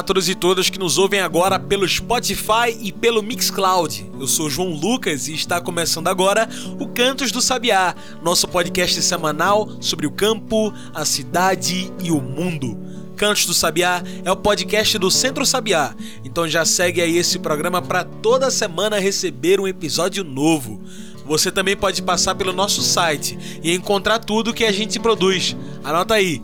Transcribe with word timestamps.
A 0.00 0.02
todos 0.02 0.30
e 0.30 0.34
todas 0.34 0.70
que 0.70 0.78
nos 0.78 0.96
ouvem 0.96 1.20
agora 1.20 1.58
pelo 1.58 1.86
Spotify 1.86 2.74
e 2.80 2.90
pelo 2.90 3.22
Mixcloud. 3.22 4.10
Eu 4.18 4.26
sou 4.26 4.48
João 4.48 4.72
Lucas 4.72 5.28
e 5.28 5.34
está 5.34 5.60
começando 5.60 6.08
agora 6.08 6.48
o 6.78 6.88
Cantos 6.88 7.30
do 7.30 7.42
Sabiá, 7.42 7.94
nosso 8.22 8.48
podcast 8.48 9.02
semanal 9.02 9.68
sobre 9.78 10.06
o 10.06 10.10
campo, 10.10 10.72
a 10.94 11.04
cidade 11.04 11.92
e 12.02 12.10
o 12.10 12.18
mundo. 12.18 12.78
Cantos 13.14 13.44
do 13.44 13.52
Sabiá 13.52 14.02
é 14.24 14.32
o 14.32 14.36
podcast 14.36 14.96
do 14.96 15.10
Centro 15.10 15.44
Sabiá, 15.44 15.94
então 16.24 16.48
já 16.48 16.64
segue 16.64 17.02
aí 17.02 17.18
esse 17.18 17.38
programa 17.38 17.82
para 17.82 18.02
toda 18.02 18.50
semana 18.50 18.98
receber 18.98 19.60
um 19.60 19.68
episódio 19.68 20.24
novo. 20.24 20.80
Você 21.26 21.52
também 21.52 21.76
pode 21.76 22.00
passar 22.00 22.34
pelo 22.34 22.54
nosso 22.54 22.80
site 22.80 23.38
e 23.62 23.74
encontrar 23.74 24.18
tudo 24.18 24.54
que 24.54 24.64
a 24.64 24.72
gente 24.72 24.98
produz. 24.98 25.54
Anota 25.84 26.14
aí 26.14 26.40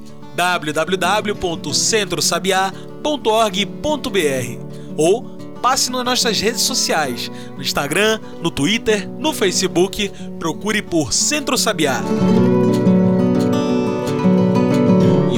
www.centrosabiá.org.br 3.06 4.96
ou 4.96 5.22
passe 5.62 5.90
nas 5.90 6.04
nossas 6.04 6.40
redes 6.40 6.62
sociais, 6.62 7.30
no 7.56 7.62
Instagram, 7.62 8.20
no 8.42 8.50
Twitter, 8.50 9.08
no 9.08 9.32
Facebook, 9.32 10.10
procure 10.38 10.82
por 10.82 11.12
Centro 11.12 11.56
Sabiá. 11.56 12.02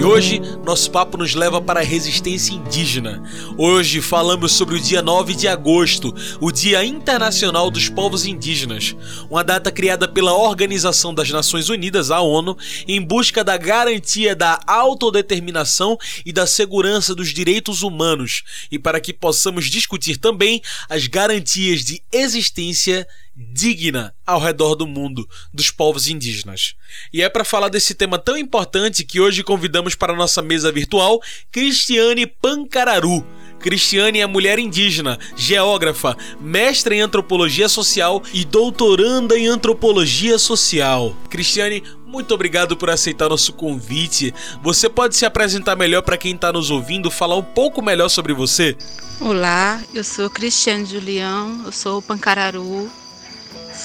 E 0.08 0.10
hoje 0.10 0.40
nosso 0.64 0.90
papo 0.90 1.18
nos 1.18 1.34
leva 1.34 1.60
para 1.60 1.80
a 1.80 1.84
resistência 1.84 2.54
indígena. 2.54 3.22
Hoje 3.58 4.00
falamos 4.00 4.52
sobre 4.52 4.76
o 4.76 4.80
dia 4.80 5.02
9 5.02 5.34
de 5.34 5.46
agosto, 5.46 6.14
o 6.40 6.50
Dia 6.50 6.82
Internacional 6.82 7.70
dos 7.70 7.90
Povos 7.90 8.24
Indígenas, 8.24 8.96
uma 9.28 9.44
data 9.44 9.70
criada 9.70 10.08
pela 10.08 10.32
Organização 10.32 11.12
das 11.12 11.28
Nações 11.28 11.68
Unidas, 11.68 12.10
a 12.10 12.22
ONU, 12.22 12.56
em 12.88 13.02
busca 13.02 13.44
da 13.44 13.58
garantia 13.58 14.34
da 14.34 14.58
autodeterminação 14.66 15.98
e 16.24 16.32
da 16.32 16.46
segurança 16.46 17.14
dos 17.14 17.28
direitos 17.28 17.82
humanos, 17.82 18.44
e 18.72 18.78
para 18.78 19.02
que 19.02 19.12
possamos 19.12 19.66
discutir 19.66 20.16
também 20.16 20.62
as 20.88 21.06
garantias 21.06 21.84
de 21.84 22.00
existência 22.10 23.06
digna 23.38 24.12
ao 24.26 24.40
redor 24.40 24.74
do 24.74 24.86
mundo 24.86 25.26
dos 25.54 25.70
povos 25.70 26.08
indígenas. 26.08 26.74
E 27.12 27.22
é 27.22 27.28
para 27.28 27.44
falar 27.44 27.68
desse 27.68 27.94
tema 27.94 28.18
tão 28.18 28.36
importante 28.36 29.04
que 29.04 29.20
hoje 29.20 29.44
convidamos 29.44 29.94
para 29.94 30.16
nossa 30.16 30.42
mesa 30.42 30.72
virtual 30.72 31.20
Cristiane 31.52 32.26
Pancararu. 32.26 33.24
Cristiane 33.60 34.20
é 34.20 34.26
mulher 34.26 34.58
indígena, 34.58 35.18
geógrafa, 35.36 36.16
mestra 36.40 36.94
em 36.94 37.00
antropologia 37.00 37.68
social 37.68 38.22
e 38.32 38.44
doutoranda 38.44 39.36
em 39.36 39.48
antropologia 39.48 40.38
social. 40.38 41.14
Cristiane, 41.28 41.82
muito 42.06 42.32
obrigado 42.32 42.76
por 42.76 42.88
aceitar 42.88 43.28
nosso 43.28 43.52
convite. 43.52 44.32
Você 44.62 44.88
pode 44.88 45.16
se 45.16 45.26
apresentar 45.26 45.76
melhor 45.76 46.02
para 46.02 46.16
quem 46.16 46.34
está 46.34 46.52
nos 46.52 46.70
ouvindo, 46.70 47.10
falar 47.10 47.36
um 47.36 47.42
pouco 47.42 47.82
melhor 47.82 48.08
sobre 48.08 48.32
você? 48.32 48.76
Olá, 49.20 49.82
eu 49.92 50.04
sou 50.04 50.30
Cristiane 50.30 50.86
Julião, 50.86 51.62
eu 51.66 51.72
sou 51.72 52.00
Pancararu, 52.00 52.88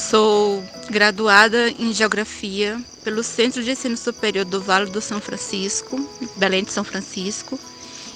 Sou 0.10 0.64
graduada 0.90 1.70
em 1.70 1.94
Geografia 1.94 2.80
pelo 3.04 3.24
Centro 3.24 3.64
de 3.64 3.72
Ensino 3.72 3.96
Superior 3.96 4.44
do 4.44 4.62
Vale 4.62 4.90
do 4.90 5.00
São 5.00 5.22
Francisco, 5.22 5.98
Belém 6.36 6.64
de 6.64 6.74
São 6.74 6.84
Francisco, 6.84 7.58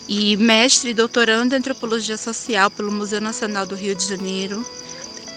e 0.07 0.35
mestre 0.37 0.89
e 0.89 0.93
doutorando 0.93 1.55
em 1.55 1.57
Antropologia 1.57 2.17
Social 2.17 2.69
pelo 2.69 2.91
Museu 2.91 3.21
Nacional 3.21 3.65
do 3.65 3.73
Rio 3.73 3.95
de 3.95 4.05
Janeiro. 4.05 4.65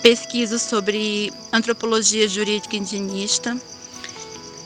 Pesquiso 0.02 0.58
sobre 0.58 1.32
antropologia 1.52 2.28
jurídica 2.28 2.76
indigenista. 2.76 3.56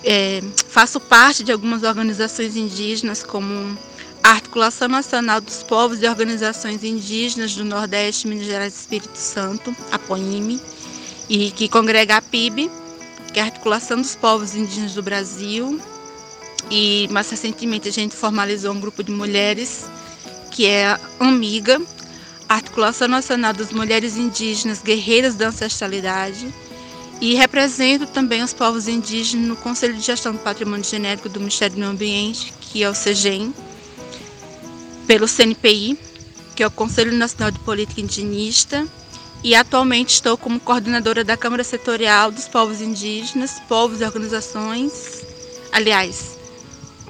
É, 0.03 0.43
faço 0.69 0.99
parte 0.99 1.45
de 1.45 1.53
algumas 1.53 1.83
organizações 1.83 2.57
indígenas, 2.57 3.23
como 3.23 3.77
a 4.23 4.31
Articulação 4.31 4.89
Nacional 4.89 5.41
dos 5.41 5.63
Povos 5.63 6.03
e 6.03 6.09
Organizações 6.09 6.83
Indígenas 6.83 7.55
do 7.55 7.65
Nordeste, 7.65 8.27
Minas 8.27 8.47
Gerais 8.47 8.75
e 8.75 8.81
Espírito 8.81 9.19
Santo, 9.19 9.75
a 9.93 9.99
POIME 9.99 10.61
e 11.29 11.51
que 11.51 11.69
congrega 11.69 12.17
a 12.17 12.23
PIB, 12.23 12.71
que 13.33 13.41
é 13.41 13.43
a 13.43 13.47
Articulação 13.47 14.01
dos 14.01 14.15
Povos 14.15 14.55
Indígenas 14.55 14.95
do 14.95 15.03
Brasil. 15.03 15.81
E 16.71 17.09
mais 17.11 17.29
recentemente 17.31 17.89
a 17.89 17.93
gente 17.93 18.15
formalizou 18.15 18.73
um 18.73 18.81
grupo 18.81 19.03
de 19.03 19.13
mulheres 19.13 19.85
que 20.51 20.67
é 20.67 20.87
a 20.87 21.01
Amiga, 21.19 21.83
Articulação 22.49 23.09
Nacional 23.09 23.53
das 23.53 23.73
Mulheres 23.73 24.17
Indígenas 24.17 24.81
Guerreiras 24.83 25.35
da 25.35 25.49
Ancestralidade. 25.49 26.53
E 27.21 27.35
represento 27.35 28.07
também 28.07 28.43
os 28.43 28.53
povos 28.53 28.87
indígenas 28.87 29.47
no 29.47 29.57
Conselho 29.57 29.95
de 29.95 30.01
Gestão 30.01 30.33
do 30.33 30.39
Patrimônio 30.39 30.85
Genético 30.85 31.29
do 31.29 31.41
Ministério 31.41 31.75
do 31.75 31.81
Meio 31.81 31.93
Ambiente, 31.93 32.53
que 32.61 32.83
é 32.83 32.91
o 32.91 32.95
CEGEM, 32.95 33.55
pelo 35.07 35.27
CNPI, 35.27 35.99
que 36.55 36.63
é 36.63 36.67
o 36.67 36.71
Conselho 36.71 37.13
Nacional 37.13 37.51
de 37.51 37.59
Política 37.61 38.01
Indigenista, 38.01 38.87
e 39.45 39.55
atualmente 39.55 40.15
estou 40.15 40.39
como 40.39 40.59
coordenadora 40.59 41.23
da 41.23 41.37
Câmara 41.37 41.63
Setorial 41.63 42.33
dos 42.33 42.49
Povos 42.49 42.81
Indígenas, 42.81 43.61
Povos 43.69 44.01
e 44.01 44.05
Organizações, 44.05 45.23
aliás, 45.71 46.39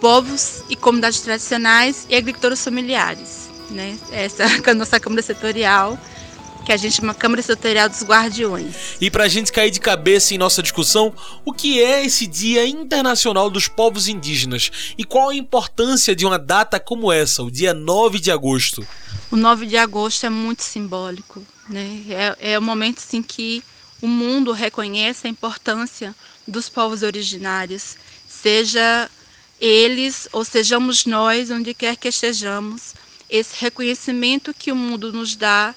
povos 0.00 0.64
e 0.68 0.74
comunidades 0.74 1.20
tradicionais 1.20 2.04
e 2.10 2.16
agricultores 2.16 2.62
familiares. 2.62 3.48
Né? 3.70 3.96
Essa 4.10 4.42
é 4.66 4.70
a 4.70 4.74
nossa 4.74 4.98
Câmara 4.98 5.22
Setorial, 5.22 5.96
que 6.64 6.72
a 6.72 6.76
gente 6.76 6.96
chama 6.96 7.14
Câmara 7.14 7.42
Setorial 7.42 7.88
dos 7.88 8.02
Guardiões. 8.02 8.96
E 9.00 9.10
para 9.10 9.24
a 9.24 9.28
gente 9.28 9.52
cair 9.52 9.70
de 9.70 9.80
cabeça 9.80 10.34
em 10.34 10.38
nossa 10.38 10.62
discussão, 10.62 11.14
o 11.44 11.52
que 11.52 11.82
é 11.82 12.04
esse 12.04 12.26
Dia 12.26 12.66
Internacional 12.66 13.50
dos 13.50 13.68
Povos 13.68 14.08
Indígenas 14.08 14.94
e 14.96 15.04
qual 15.04 15.28
a 15.28 15.34
importância 15.34 16.16
de 16.16 16.26
uma 16.26 16.38
data 16.38 16.80
como 16.80 17.12
essa, 17.12 17.42
o 17.42 17.50
dia 17.50 17.74
9 17.74 18.18
de 18.18 18.30
agosto? 18.30 18.86
O 19.30 19.36
9 19.36 19.66
de 19.66 19.76
agosto 19.76 20.26
é 20.26 20.30
muito 20.30 20.62
simbólico 20.62 21.44
né? 21.68 22.02
É, 22.40 22.52
é 22.52 22.58
o 22.58 22.62
momento 22.62 22.98
assim, 22.98 23.22
que 23.22 23.62
o 24.00 24.06
mundo 24.06 24.52
reconhece 24.52 25.26
a 25.26 25.30
importância 25.30 26.14
dos 26.46 26.68
povos 26.68 27.02
originários, 27.02 27.96
seja 28.28 29.10
eles 29.60 30.28
ou 30.32 30.44
sejamos 30.44 31.06
nós, 31.06 31.50
onde 31.50 31.72
quer 31.72 31.96
que 31.96 32.08
estejamos. 32.08 32.94
Esse 33.30 33.54
reconhecimento 33.58 34.52
que 34.52 34.70
o 34.70 34.76
mundo 34.76 35.12
nos 35.12 35.34
dá 35.34 35.74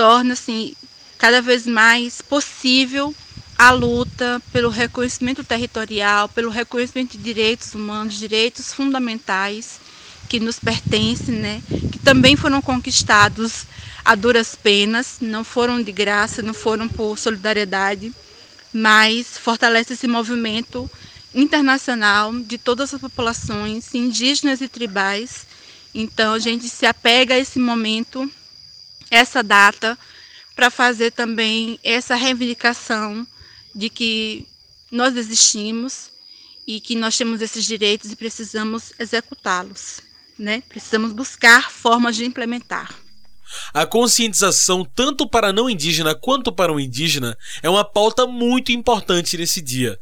torna 0.00 0.32
assim, 0.32 0.72
cada 1.18 1.42
vez 1.42 1.66
mais 1.66 2.22
possível 2.22 3.14
a 3.58 3.70
luta 3.70 4.40
pelo 4.50 4.70
reconhecimento 4.70 5.44
territorial, 5.44 6.26
pelo 6.26 6.48
reconhecimento 6.48 7.18
de 7.18 7.22
direitos 7.22 7.74
humanos, 7.74 8.14
direitos 8.14 8.72
fundamentais 8.72 9.78
que 10.26 10.40
nos 10.40 10.58
pertencem, 10.58 11.34
né? 11.34 11.62
que 11.92 11.98
também 11.98 12.34
foram 12.34 12.62
conquistados 12.62 13.66
a 14.02 14.14
duras 14.14 14.54
penas, 14.56 15.18
não 15.20 15.44
foram 15.44 15.82
de 15.82 15.92
graça, 15.92 16.40
não 16.40 16.54
foram 16.54 16.88
por 16.88 17.18
solidariedade, 17.18 18.10
mas 18.72 19.36
fortalece 19.36 19.92
esse 19.92 20.08
movimento 20.08 20.90
internacional 21.34 22.32
de 22.40 22.56
todas 22.56 22.94
as 22.94 23.00
populações 23.02 23.94
indígenas 23.94 24.62
e 24.62 24.68
tribais. 24.68 25.46
Então 25.94 26.32
a 26.32 26.38
gente 26.38 26.70
se 26.70 26.86
apega 26.86 27.34
a 27.34 27.38
esse 27.38 27.58
momento, 27.58 28.32
essa 29.10 29.42
data, 29.42 29.98
para 30.54 30.70
fazer 30.70 31.10
também 31.10 31.78
essa 31.82 32.14
reivindicação 32.14 33.26
de 33.74 33.88
que 33.88 34.46
nós 34.90 35.16
existimos 35.16 36.10
e 36.66 36.80
que 36.80 36.94
nós 36.94 37.16
temos 37.16 37.40
esses 37.40 37.64
direitos 37.64 38.12
e 38.12 38.16
precisamos 38.16 38.92
executá-los, 38.98 40.00
né? 40.38 40.62
Precisamos 40.68 41.12
buscar 41.12 41.70
formas 41.70 42.16
de 42.16 42.24
implementar. 42.24 42.94
A 43.74 43.86
conscientização, 43.86 44.84
tanto 44.84 45.28
para 45.28 45.52
não 45.52 45.68
indígena 45.68 46.14
quanto 46.14 46.52
para 46.52 46.72
o 46.72 46.78
indígena, 46.78 47.36
é 47.62 47.68
uma 47.68 47.84
pauta 47.84 48.26
muito 48.26 48.70
importante 48.70 49.36
nesse 49.36 49.60
dia. 49.60 49.98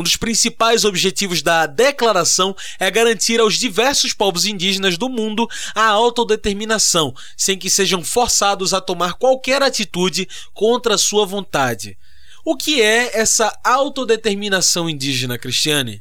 Um 0.00 0.02
dos 0.02 0.16
principais 0.16 0.86
objetivos 0.86 1.42
da 1.42 1.66
declaração 1.66 2.56
é 2.78 2.90
garantir 2.90 3.38
aos 3.38 3.56
diversos 3.58 4.14
povos 4.14 4.46
indígenas 4.46 4.96
do 4.96 5.10
mundo 5.10 5.46
a 5.74 5.88
autodeterminação, 5.88 7.14
sem 7.36 7.58
que 7.58 7.68
sejam 7.68 8.02
forçados 8.02 8.72
a 8.72 8.80
tomar 8.80 9.18
qualquer 9.18 9.62
atitude 9.62 10.26
contra 10.54 10.96
sua 10.96 11.26
vontade. 11.26 11.98
O 12.42 12.56
que 12.56 12.80
é 12.80 13.20
essa 13.20 13.54
autodeterminação 13.62 14.88
indígena, 14.88 15.36
Cristiane? 15.36 16.00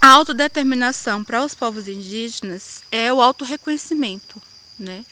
A 0.00 0.08
autodeterminação 0.12 1.22
para 1.22 1.44
os 1.44 1.54
povos 1.54 1.88
indígenas 1.88 2.80
é 2.90 3.12
o 3.12 3.20
autorreconhecimento, 3.20 4.40
né? 4.78 5.04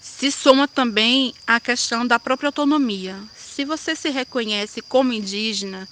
se 0.00 0.32
soma 0.32 0.66
também 0.66 1.32
a 1.46 1.60
questão 1.60 2.04
da 2.04 2.18
própria 2.18 2.48
autonomia. 2.48 3.16
Se 3.36 3.64
você 3.64 3.94
se 3.94 4.10
reconhece 4.10 4.82
como 4.82 5.12
indígena, 5.12 5.88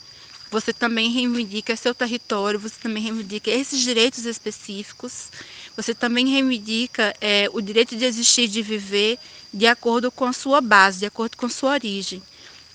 você 0.51 0.73
também 0.73 1.11
reivindica 1.11 1.77
seu 1.77 1.95
território, 1.95 2.59
você 2.59 2.77
também 2.81 3.03
reivindica 3.03 3.51
esses 3.51 3.81
direitos 3.81 4.25
específicos, 4.25 5.29
você 5.77 5.95
também 5.95 6.29
reivindica 6.29 7.15
é, 7.21 7.49
o 7.53 7.61
direito 7.61 7.97
de 7.97 8.05
existir, 8.05 8.49
de 8.49 8.63
viver 8.63 9.19
de 9.53 9.67
acordo 9.67 10.11
com 10.11 10.25
a 10.25 10.33
sua 10.33 10.61
base, 10.61 11.01
de 11.01 11.07
acordo 11.07 11.37
com 11.37 11.47
a 11.47 11.51
sua 11.51 11.73
origem. 11.73 12.23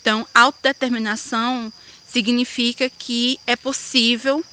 Então, 0.02 0.28
autodeterminação 0.34 1.72
significa 2.08 2.90
que 2.90 3.40
é 3.48 3.56
possível 3.56 4.44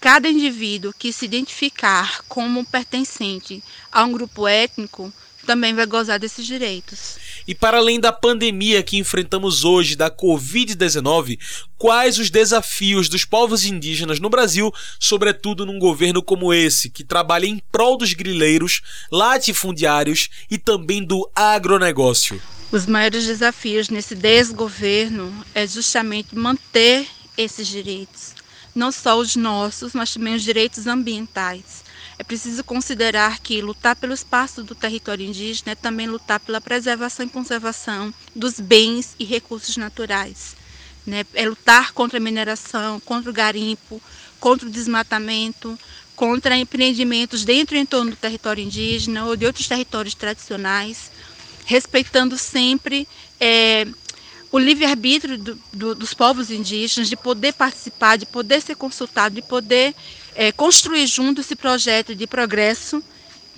cada 0.00 0.28
indivíduo 0.28 0.92
que 0.98 1.12
se 1.12 1.24
identificar 1.24 2.22
como 2.28 2.64
pertencente 2.64 3.62
a 3.90 4.04
um 4.04 4.12
grupo 4.12 4.46
étnico 4.46 5.12
também 5.44 5.74
vai 5.74 5.86
gozar 5.86 6.18
desses 6.18 6.46
direitos. 6.46 7.16
E 7.46 7.54
para 7.54 7.76
além 7.78 8.00
da 8.00 8.12
pandemia 8.12 8.82
que 8.82 8.96
enfrentamos 8.96 9.64
hoje 9.64 9.94
da 9.94 10.10
Covid-19, 10.10 11.38
quais 11.76 12.18
os 12.18 12.30
desafios 12.30 13.08
dos 13.08 13.24
povos 13.24 13.64
indígenas 13.64 14.18
no 14.18 14.30
Brasil, 14.30 14.72
sobretudo 14.98 15.66
num 15.66 15.78
governo 15.78 16.22
como 16.22 16.52
esse, 16.52 16.88
que 16.88 17.04
trabalha 17.04 17.46
em 17.46 17.62
prol 17.70 17.98
dos 17.98 18.14
grileiros, 18.14 18.80
latifundiários 19.12 20.30
e 20.50 20.56
também 20.56 21.04
do 21.04 21.30
agronegócio? 21.34 22.40
Os 22.72 22.86
maiores 22.86 23.26
desafios 23.26 23.88
nesse 23.88 24.14
desgoverno 24.14 25.32
é 25.54 25.66
justamente 25.66 26.34
manter 26.34 27.06
esses 27.36 27.68
direitos, 27.68 28.34
não 28.74 28.90
só 28.90 29.18
os 29.18 29.36
nossos, 29.36 29.92
mas 29.92 30.12
também 30.12 30.34
os 30.34 30.42
direitos 30.42 30.86
ambientais 30.86 31.84
é 32.18 32.22
preciso 32.22 32.62
considerar 32.62 33.40
que 33.40 33.60
lutar 33.60 33.96
pelo 33.96 34.14
espaço 34.14 34.62
do 34.62 34.74
território 34.74 35.26
indígena 35.26 35.72
é 35.72 35.74
também 35.74 36.06
lutar 36.06 36.38
pela 36.40 36.60
preservação 36.60 37.26
e 37.26 37.28
conservação 37.28 38.14
dos 38.34 38.60
bens 38.60 39.14
e 39.18 39.24
recursos 39.24 39.76
naturais. 39.76 40.56
Né? 41.06 41.24
É 41.34 41.48
lutar 41.48 41.92
contra 41.92 42.18
a 42.18 42.20
mineração, 42.20 43.00
contra 43.00 43.30
o 43.30 43.34
garimpo, 43.34 44.00
contra 44.38 44.68
o 44.68 44.70
desmatamento, 44.70 45.78
contra 46.14 46.56
empreendimentos 46.56 47.44
dentro 47.44 47.76
e 47.76 47.80
em 47.80 47.86
torno 47.86 48.12
do 48.12 48.16
território 48.16 48.62
indígena 48.62 49.26
ou 49.26 49.36
de 49.36 49.46
outros 49.46 49.66
territórios 49.66 50.14
tradicionais, 50.14 51.10
respeitando 51.66 52.38
sempre 52.38 53.08
é, 53.40 53.86
o 54.52 54.58
livre-arbítrio 54.58 55.36
do, 55.36 55.58
do, 55.72 55.94
dos 55.96 56.14
povos 56.14 56.50
indígenas, 56.50 57.08
de 57.08 57.16
poder 57.16 57.54
participar, 57.54 58.16
de 58.16 58.26
poder 58.26 58.62
ser 58.62 58.76
consultado, 58.76 59.34
de 59.34 59.42
poder 59.42 59.92
é, 60.34 60.52
construir 60.52 61.06
junto 61.06 61.40
esse 61.40 61.56
projeto 61.56 62.14
de 62.14 62.26
progresso, 62.26 63.02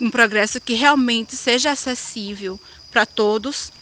um 0.01 0.11
progresso 0.11 0.61
que 0.61 0.75
realmente 0.75 1.37
seja 1.37 1.71
acessível 1.71 2.61
para 2.91 3.07
todos. 3.07 3.73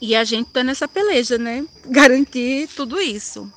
E 0.00 0.16
a 0.16 0.24
gente 0.24 0.48
está 0.48 0.64
nessa 0.64 0.88
peleja, 0.88 1.38
né? 1.38 1.64
Garantir 1.86 2.68
tudo 2.74 3.00
isso, 3.00 3.50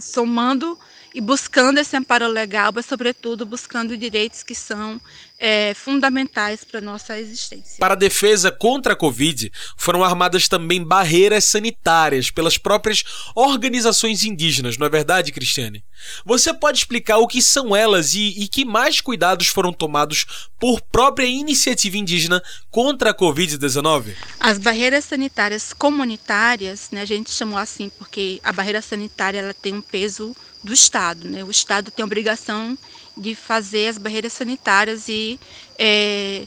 somando 0.00 0.78
e 1.12 1.20
buscando 1.20 1.78
esse 1.78 1.96
amparo 1.96 2.28
legal, 2.28 2.70
mas 2.72 2.86
sobretudo 2.86 3.44
buscando 3.44 3.96
direitos 3.96 4.42
que 4.42 4.54
são 4.54 5.00
é, 5.40 5.72
fundamentais 5.72 6.62
para 6.62 6.78
a 6.78 6.82
nossa 6.82 7.18
existência. 7.18 7.78
Para 7.78 7.94
a 7.94 7.96
defesa 7.96 8.52
contra 8.52 8.92
a 8.92 8.96
Covid, 8.96 9.50
foram 9.74 10.04
armadas 10.04 10.46
também 10.46 10.84
barreiras 10.84 11.46
sanitárias 11.46 12.30
pelas 12.30 12.58
próprias 12.58 13.02
organizações 13.34 14.22
indígenas, 14.22 14.76
não 14.76 14.86
é 14.86 14.90
verdade, 14.90 15.32
Cristiane? 15.32 15.82
Você 16.26 16.52
pode 16.52 16.78
explicar 16.78 17.18
o 17.18 17.26
que 17.26 17.40
são 17.40 17.74
elas 17.74 18.14
e, 18.14 18.42
e 18.42 18.48
que 18.48 18.66
mais 18.66 19.00
cuidados 19.00 19.46
foram 19.46 19.72
tomados 19.72 20.50
por 20.58 20.80
própria 20.82 21.26
iniciativa 21.26 21.96
indígena 21.96 22.42
contra 22.70 23.10
a 23.10 23.14
Covid-19? 23.14 24.14
As 24.38 24.58
barreiras 24.58 25.06
sanitárias 25.06 25.72
comunitárias, 25.72 26.88
né, 26.90 27.00
a 27.00 27.06
gente 27.06 27.30
chamou 27.30 27.58
assim 27.58 27.88
porque 27.98 28.40
a 28.44 28.52
barreira 28.52 28.82
sanitária 28.82 29.38
ela 29.38 29.54
tem 29.54 29.74
um 29.74 29.82
peso 29.82 30.36
do 30.62 30.72
Estado. 30.72 31.28
Né? 31.28 31.42
O 31.42 31.50
Estado 31.50 31.90
tem 31.90 32.02
a 32.02 32.06
obrigação 32.06 32.76
de 33.20 33.34
fazer 33.34 33.88
as 33.88 33.98
barreiras 33.98 34.32
sanitárias 34.32 35.08
e 35.08 35.38
é, 35.78 36.46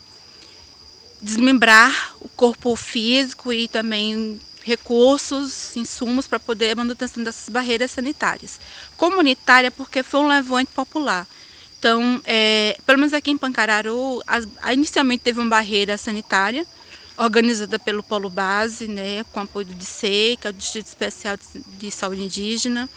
desmembrar 1.21 2.15
o 2.19 2.27
corpo 2.29 2.75
físico 2.75 3.53
e 3.53 3.67
também 3.67 4.39
recursos, 4.63 5.75
insumos 5.75 6.25
para 6.25 6.39
poder 6.39 6.71
a 6.71 6.75
manutenção 6.75 7.23
dessas 7.23 7.49
barreiras 7.49 7.91
sanitárias. 7.91 8.59
Comunitária 8.97 9.69
porque 9.69 10.01
foi 10.01 10.21
um 10.21 10.27
levante 10.27 10.71
popular. 10.73 11.27
Então, 11.77 12.21
é, 12.23 12.77
pelo 12.85 12.97
menos 12.97 13.13
aqui 13.13 13.29
em 13.29 13.37
Pancararu, 13.37 14.23
a, 14.25 14.73
inicialmente 14.73 15.23
teve 15.23 15.39
uma 15.39 15.49
barreira 15.49 15.97
sanitária 15.97 16.65
organizada 17.17 17.77
pelo 17.77 18.01
Polo 18.01 18.29
Base, 18.29 18.87
né, 18.87 19.23
com 19.31 19.41
apoio 19.41 19.67
do 19.67 19.73
DICE, 19.75 20.37
que 20.39 20.47
é 20.47 20.49
o 20.49 20.53
Distrito 20.53 20.87
Especial 20.87 21.37
de 21.77 21.91
Saúde 21.91 22.23
Indígena, 22.23 22.89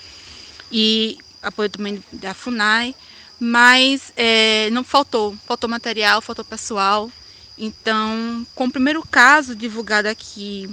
e 0.71 1.19
apoio 1.43 1.69
também 1.69 2.03
da 2.13 2.33
FUNAI, 2.33 2.95
mas 3.39 4.13
é, 4.17 4.71
não 4.71 4.83
faltou, 4.83 5.37
faltou 5.47 5.69
material, 5.69 6.21
faltou 6.21 6.45
pessoal. 6.45 7.11
Então, 7.59 8.47
com 8.55 8.67
o 8.67 8.73
primeiro 8.73 9.03
caso 9.07 9.55
divulgado 9.55 10.09
aqui 10.09 10.69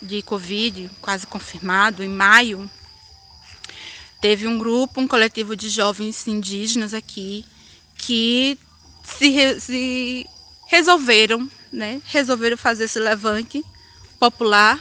de 0.00 0.22
Covid, 0.22 0.90
quase 1.00 1.26
confirmado, 1.26 2.02
em 2.02 2.08
maio, 2.08 2.70
teve 4.20 4.46
um 4.46 4.58
grupo, 4.58 5.00
um 5.00 5.08
coletivo 5.08 5.56
de 5.56 5.68
jovens 5.68 6.26
indígenas 6.26 6.94
aqui 6.94 7.44
que 7.96 8.58
se, 9.04 9.60
se 9.60 10.26
resolveram, 10.66 11.50
né, 11.72 12.00
resolveram 12.06 12.56
fazer 12.56 12.84
esse 12.84 12.98
levante 12.98 13.64
popular 14.18 14.80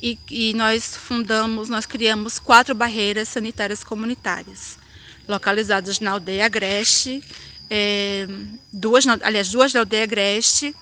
e, 0.00 0.18
e 0.30 0.54
nós 0.54 0.96
fundamos, 0.96 1.68
nós 1.68 1.86
criamos 1.86 2.38
quatro 2.38 2.74
barreiras 2.74 3.28
sanitárias 3.28 3.84
comunitárias, 3.84 4.76
localizadas 5.28 6.00
na 6.00 6.12
aldeia 6.12 6.46
Agreste, 6.46 7.22
é, 7.70 8.26
duas, 8.72 9.06
aliás, 9.06 9.50
duas 9.50 9.72
na 9.72 9.80
aldeia 9.80 10.04
Agreste, 10.04 10.74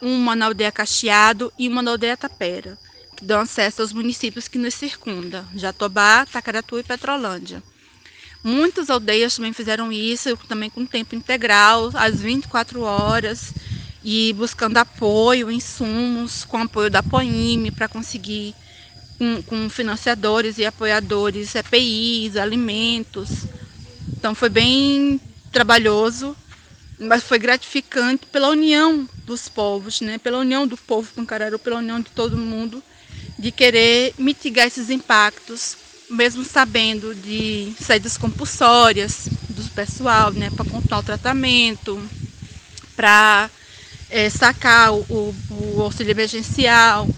uma 0.00 0.34
na 0.34 0.46
aldeia 0.46 0.72
Cacheado 0.72 1.52
e 1.58 1.68
uma 1.68 1.82
na 1.82 1.92
aldeia 1.92 2.16
Tapera, 2.16 2.78
que 3.16 3.24
dão 3.24 3.40
acesso 3.40 3.82
aos 3.82 3.92
municípios 3.92 4.48
que 4.48 4.58
nos 4.58 4.74
circundam, 4.74 5.44
Jatobá, 5.54 6.26
Tacaratu 6.26 6.78
e 6.78 6.82
Petrolândia. 6.82 7.62
Muitas 8.42 8.90
aldeias 8.90 9.36
também 9.36 9.54
fizeram 9.54 9.90
isso, 9.90 10.36
também 10.48 10.68
com 10.68 10.84
tempo 10.84 11.14
integral, 11.14 11.90
às 11.94 12.20
24 12.20 12.82
horas, 12.82 13.54
e 14.04 14.34
buscando 14.34 14.76
apoio, 14.76 15.50
insumos, 15.50 16.44
com 16.44 16.58
apoio 16.58 16.90
da 16.90 17.02
POIME 17.02 17.70
para 17.70 17.88
conseguir 17.88 18.54
com, 19.18 19.42
com, 19.42 19.70
financiadores 19.70 20.58
e 20.58 20.66
apoiadores, 20.66 21.54
EPIs, 21.54 22.36
alimentos. 22.36 23.30
Então 24.08 24.34
foi 24.34 24.48
bem 24.48 25.20
trabalhoso, 25.52 26.36
mas 26.98 27.22
foi 27.22 27.38
gratificante 27.38 28.26
pela 28.26 28.48
união 28.48 29.08
dos 29.24 29.48
povos, 29.48 30.00
né? 30.00 30.18
pela 30.18 30.38
união 30.38 30.66
do 30.66 30.76
povo 30.76 31.12
Pancararu, 31.14 31.58
pela 31.58 31.78
união 31.78 32.00
de 32.00 32.10
todo 32.10 32.36
mundo, 32.36 32.82
de 33.38 33.50
querer 33.50 34.14
mitigar 34.18 34.66
esses 34.66 34.90
impactos, 34.90 35.76
mesmo 36.10 36.44
sabendo 36.44 37.14
de 37.14 37.72
saídas 37.80 38.16
compulsórias 38.16 39.28
do 39.48 39.64
pessoal, 39.70 40.32
né? 40.32 40.50
para 40.50 40.64
contar 40.64 40.98
o 40.98 41.02
tratamento, 41.02 42.00
para 42.94 43.50
é, 44.10 44.30
sacar 44.30 44.92
o, 44.92 45.34
o, 45.50 45.82
auxílio 45.82 46.12
emergencial, 46.12 47.08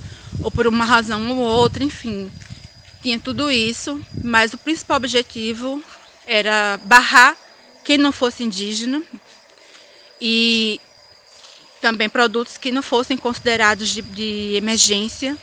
ou 0.41 0.51
por 0.51 0.67
uma 0.67 0.85
razão 0.85 1.31
ou 1.31 1.39
outra, 1.39 1.85
enfim. 1.85 2.31
Tinha 3.03 3.19
tudo 3.19 3.51
isso, 3.51 4.01
mas 4.23 4.53
o 4.53 4.59
principal 4.59 4.97
objetivo 4.97 5.83
era 6.27 6.79
barrar 6.85 7.37
quem 7.85 7.97
não 7.97 8.13
fosse 8.13 8.43
indígena 8.43 9.03
e 10.21 10.81
também 11.81 12.09
produtos 12.09 12.59
que 12.59 12.73
não 12.73 12.83
fossem 12.83 13.17
considerados 13.17 13.89
de, 13.89 14.03
de 14.03 14.55
emergência, 14.57 15.37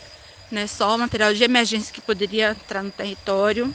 né, 0.50 0.66
só 0.66 0.96
material 0.98 1.32
de 1.32 1.42
emergência 1.42 1.92
que 1.92 2.00
poderia 2.00 2.50
entrar 2.50 2.82
no 2.82 2.90
território 2.90 3.74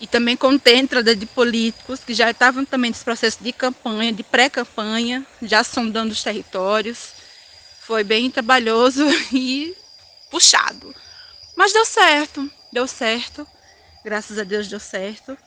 e 0.00 0.06
também 0.06 0.36
conter 0.36 0.74
a 0.74 0.78
entrada 0.78 1.16
de 1.16 1.24
políticos 1.24 2.00
que 2.00 2.12
já 2.12 2.30
estavam 2.30 2.64
também 2.64 2.90
nesse 2.90 3.04
processo 3.04 3.42
de 3.42 3.52
campanha, 3.52 4.12
de 4.12 4.22
pré-campanha, 4.22 5.24
já 5.40 5.64
sondando 5.64 6.12
os 6.12 6.22
territórios. 6.22 7.12
Foi 7.80 8.02
bem 8.02 8.30
trabalhoso 8.30 9.06
e 9.32 9.74
puxado. 10.30 10.94
Mas 11.56 11.72
deu 11.72 11.86
certo, 11.86 12.50
deu 12.72 12.86
certo. 12.86 13.46
Graças 14.04 14.38
a 14.38 14.44
Deus 14.44 14.68
deu 14.68 14.80
certo. 14.80 15.38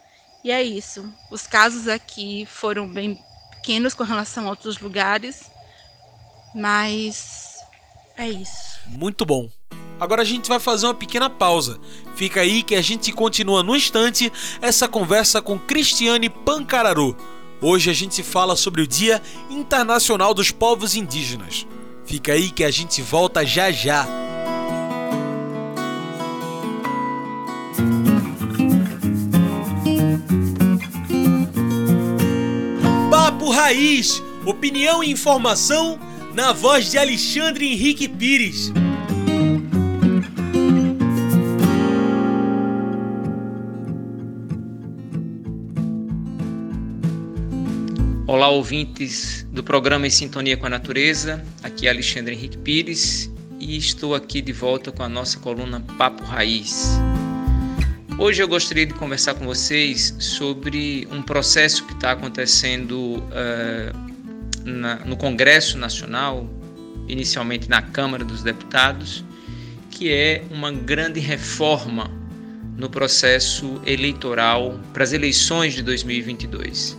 E 0.48 0.52
é 0.52 0.64
isso. 0.64 1.14
Os 1.30 1.46
casos 1.46 1.90
aqui 1.90 2.48
foram 2.50 2.88
bem 2.88 3.20
pequenos 3.52 3.94
com 3.94 4.06
relação 4.06 4.48
a 4.48 4.50
outros 4.52 4.80
lugares, 4.80 5.52
mas 6.56 7.58
é 8.16 8.30
isso. 8.30 8.80
Muito 8.86 9.26
bom. 9.26 9.50
Agora 10.00 10.22
a 10.22 10.26
gente 10.26 10.48
vai 10.48 10.58
fazer 10.58 10.86
uma 10.86 10.94
pequena 10.94 11.30
pausa. 11.30 11.78
Fica 12.16 12.40
aí 12.40 12.64
que 12.64 12.76
a 12.76 12.82
gente 12.82 13.12
continua 13.12 13.62
no 13.62 13.76
instante 13.76 14.32
essa 14.62 14.88
conversa 14.88 15.42
com 15.42 15.60
Cristiane 15.60 16.30
Pancararu. 16.30 17.14
Hoje 17.62 17.90
a 17.90 17.94
gente 17.94 18.24
fala 18.24 18.56
sobre 18.56 18.82
o 18.82 18.88
Dia 18.88 19.22
Internacional 19.50 20.34
dos 20.34 20.50
Povos 20.50 20.96
Indígenas. 20.96 21.68
Fica 22.06 22.32
aí 22.32 22.52
que 22.52 22.64
a 22.64 22.72
gente 22.72 23.02
volta 23.02 23.46
já 23.46 23.70
já. 23.70 24.27
Raiz, 33.68 34.24
opinião 34.46 35.04
e 35.04 35.12
informação 35.12 36.00
na 36.34 36.54
voz 36.54 36.90
de 36.90 36.98
Alexandre 36.98 37.68
Henrique 37.68 38.08
Pires. 38.08 38.72
Olá, 48.26 48.48
ouvintes 48.48 49.46
do 49.52 49.62
programa 49.62 50.08
Em 50.08 50.12
Sintonia 50.12 50.56
com 50.56 50.68
a 50.68 50.70
Natureza. 50.70 51.44
Aqui 51.62 51.88
é 51.88 51.90
Alexandre 51.90 52.36
Henrique 52.36 52.58
Pires 52.60 53.30
e 53.60 53.76
estou 53.76 54.16
aqui 54.16 54.42
de 54.42 54.54
volta 54.54 54.94
com 54.94 55.04
a 55.04 55.10
nossa 55.10 55.40
coluna 55.40 55.84
Papo 55.98 56.24
Raiz. 56.24 56.98
Hoje 58.20 58.42
eu 58.42 58.48
gostaria 58.48 58.84
de 58.84 58.96
conversar 58.96 59.36
com 59.36 59.46
vocês 59.46 60.16
sobre 60.18 61.08
um 61.12 61.22
processo 61.22 61.86
que 61.86 61.94
está 61.94 62.14
acontecendo 62.14 63.18
uh, 63.20 64.66
na, 64.66 64.96
no 65.06 65.16
Congresso 65.16 65.78
Nacional, 65.78 66.50
inicialmente 67.08 67.70
na 67.70 67.80
Câmara 67.80 68.26
dos 68.26 68.42
Deputados, 68.42 69.24
que 69.92 70.12
é 70.12 70.44
uma 70.50 70.72
grande 70.72 71.20
reforma 71.20 72.10
no 72.76 72.90
processo 72.90 73.80
eleitoral 73.86 74.80
para 74.94 75.04
as 75.04 75.14
eleições 75.14 75.76
de 75.76 75.84
2022. 75.84 76.98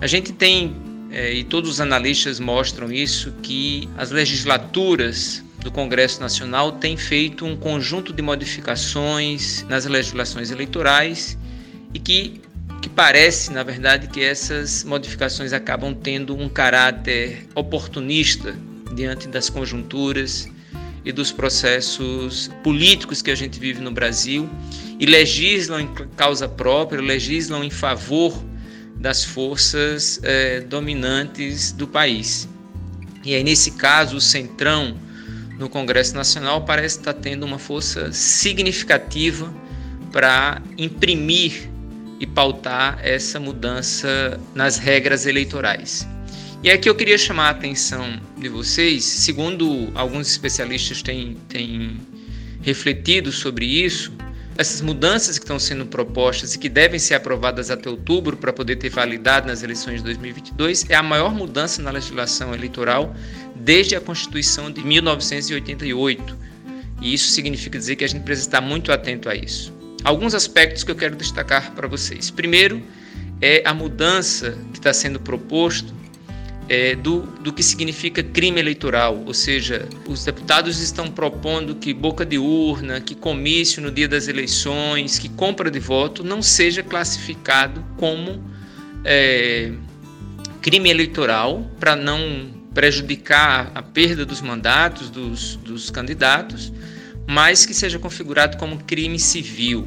A 0.00 0.06
gente 0.06 0.32
tem, 0.32 0.74
é, 1.10 1.34
e 1.34 1.44
todos 1.44 1.68
os 1.68 1.80
analistas 1.82 2.40
mostram 2.40 2.90
isso, 2.90 3.30
que 3.42 3.90
as 3.98 4.10
legislaturas 4.10 5.44
do 5.62 5.70
Congresso 5.70 6.20
Nacional 6.20 6.72
têm 6.72 6.96
feito 6.96 7.44
um 7.44 7.56
conjunto 7.56 8.12
de 8.12 8.22
modificações 8.22 9.64
nas 9.68 9.84
legislações 9.84 10.50
eleitorais 10.50 11.36
e 11.92 11.98
que, 11.98 12.40
que 12.80 12.88
parece, 12.88 13.52
na 13.52 13.62
verdade, 13.62 14.08
que 14.08 14.22
essas 14.22 14.84
modificações 14.84 15.52
acabam 15.52 15.94
tendo 15.94 16.34
um 16.34 16.48
caráter 16.48 17.46
oportunista 17.54 18.56
diante 18.94 19.28
das 19.28 19.48
conjunturas 19.50 20.48
e 21.04 21.12
dos 21.12 21.32
processos 21.32 22.50
políticos 22.62 23.22
que 23.22 23.30
a 23.30 23.34
gente 23.34 23.58
vive 23.58 23.80
no 23.80 23.90
Brasil 23.90 24.48
e 24.98 25.06
legislam 25.06 25.80
em 25.80 25.88
causa 26.16 26.48
própria, 26.48 27.00
legislam 27.00 27.64
em 27.64 27.70
favor 27.70 28.42
das 28.96 29.24
forças 29.24 30.20
é, 30.22 30.60
dominantes 30.60 31.72
do 31.72 31.86
país. 31.86 32.48
E 33.24 33.34
aí, 33.34 33.42
nesse 33.42 33.72
caso, 33.72 34.16
o 34.16 34.20
Centrão 34.20 34.96
no 35.60 35.68
Congresso 35.68 36.14
Nacional 36.14 36.62
parece 36.64 36.98
estar 36.98 37.12
tendo 37.12 37.44
uma 37.44 37.58
força 37.58 38.10
significativa 38.12 39.52
para 40.10 40.60
imprimir 40.78 41.68
e 42.18 42.26
pautar 42.26 42.98
essa 43.02 43.38
mudança 43.38 44.40
nas 44.54 44.78
regras 44.78 45.26
eleitorais. 45.26 46.08
E 46.62 46.70
aqui 46.70 46.88
eu 46.88 46.94
queria 46.94 47.18
chamar 47.18 47.48
a 47.48 47.50
atenção 47.50 48.18
de 48.38 48.48
vocês, 48.48 49.04
segundo 49.04 49.90
alguns 49.94 50.30
especialistas 50.30 51.02
têm, 51.02 51.36
têm 51.48 52.00
refletido 52.62 53.30
sobre 53.30 53.66
isso, 53.66 54.12
essas 54.56 54.82
mudanças 54.82 55.38
que 55.38 55.44
estão 55.44 55.58
sendo 55.58 55.86
propostas 55.86 56.54
e 56.54 56.58
que 56.58 56.68
devem 56.68 56.98
ser 56.98 57.14
aprovadas 57.14 57.70
até 57.70 57.88
outubro 57.88 58.36
para 58.36 58.52
poder 58.52 58.76
ter 58.76 58.90
validade 58.90 59.46
nas 59.46 59.62
eleições 59.62 59.98
de 59.98 60.04
2022 60.04 60.84
é 60.90 60.94
a 60.94 61.02
maior 61.02 61.34
mudança 61.34 61.80
na 61.80 61.90
legislação 61.90 62.52
eleitoral 62.54 63.14
desde 63.60 63.96
a 63.96 64.00
Constituição 64.00 64.70
de 64.70 64.84
1988. 64.84 66.36
E 67.00 67.14
isso 67.14 67.30
significa 67.30 67.78
dizer 67.78 67.96
que 67.96 68.04
a 68.04 68.08
gente 68.08 68.22
precisa 68.22 68.48
estar 68.48 68.60
muito 68.60 68.92
atento 68.92 69.28
a 69.28 69.34
isso. 69.34 69.72
Alguns 70.04 70.34
aspectos 70.34 70.84
que 70.84 70.90
eu 70.90 70.96
quero 70.96 71.16
destacar 71.16 71.72
para 71.72 71.86
vocês. 71.86 72.30
Primeiro, 72.30 72.82
é 73.40 73.62
a 73.64 73.72
mudança 73.72 74.56
que 74.72 74.78
está 74.78 74.92
sendo 74.92 75.20
proposto 75.20 75.94
é, 76.68 76.94
do, 76.94 77.22
do 77.40 77.52
que 77.52 77.62
significa 77.62 78.22
crime 78.22 78.60
eleitoral, 78.60 79.24
ou 79.26 79.34
seja, 79.34 79.88
os 80.06 80.24
deputados 80.24 80.80
estão 80.80 81.08
propondo 81.08 81.74
que 81.74 81.92
boca 81.92 82.24
de 82.24 82.38
urna, 82.38 83.00
que 83.00 83.14
comício 83.14 83.82
no 83.82 83.90
dia 83.90 84.06
das 84.06 84.28
eleições, 84.28 85.18
que 85.18 85.28
compra 85.28 85.68
de 85.68 85.80
voto 85.80 86.22
não 86.22 86.40
seja 86.40 86.80
classificado 86.80 87.84
como 87.96 88.42
é, 89.04 89.72
crime 90.62 90.90
eleitoral 90.90 91.68
para 91.80 91.96
não 91.96 92.59
prejudicar 92.74 93.70
a 93.74 93.82
perda 93.82 94.24
dos 94.24 94.40
mandatos 94.40 95.10
dos, 95.10 95.56
dos 95.56 95.90
candidatos, 95.90 96.72
mas 97.26 97.66
que 97.66 97.74
seja 97.74 97.98
configurado 97.98 98.56
como 98.56 98.78
crime 98.84 99.18
civil. 99.18 99.86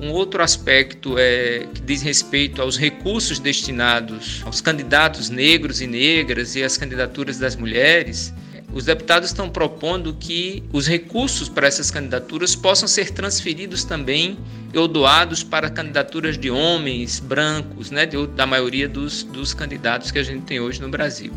Um 0.00 0.10
outro 0.10 0.42
aspecto 0.42 1.16
é 1.18 1.66
que 1.72 1.80
diz 1.80 2.02
respeito 2.02 2.60
aos 2.60 2.76
recursos 2.76 3.38
destinados 3.38 4.42
aos 4.44 4.60
candidatos 4.60 5.30
negros 5.30 5.80
e 5.80 5.86
negras 5.86 6.56
e 6.56 6.62
às 6.62 6.76
candidaturas 6.76 7.38
das 7.38 7.54
mulheres. 7.54 8.32
Os 8.72 8.84
deputados 8.84 9.28
estão 9.28 9.48
propondo 9.48 10.12
que 10.14 10.64
os 10.72 10.88
recursos 10.88 11.48
para 11.48 11.68
essas 11.68 11.92
candidaturas 11.92 12.56
possam 12.56 12.88
ser 12.88 13.12
transferidos 13.12 13.84
também 13.84 14.36
ou 14.74 14.88
doados 14.88 15.44
para 15.44 15.70
candidaturas 15.70 16.36
de 16.36 16.50
homens 16.50 17.20
brancos, 17.20 17.92
né, 17.92 18.04
da 18.34 18.44
maioria 18.44 18.88
dos, 18.88 19.22
dos 19.22 19.54
candidatos 19.54 20.10
que 20.10 20.18
a 20.18 20.24
gente 20.24 20.42
tem 20.42 20.58
hoje 20.58 20.80
no 20.80 20.88
Brasil. 20.88 21.32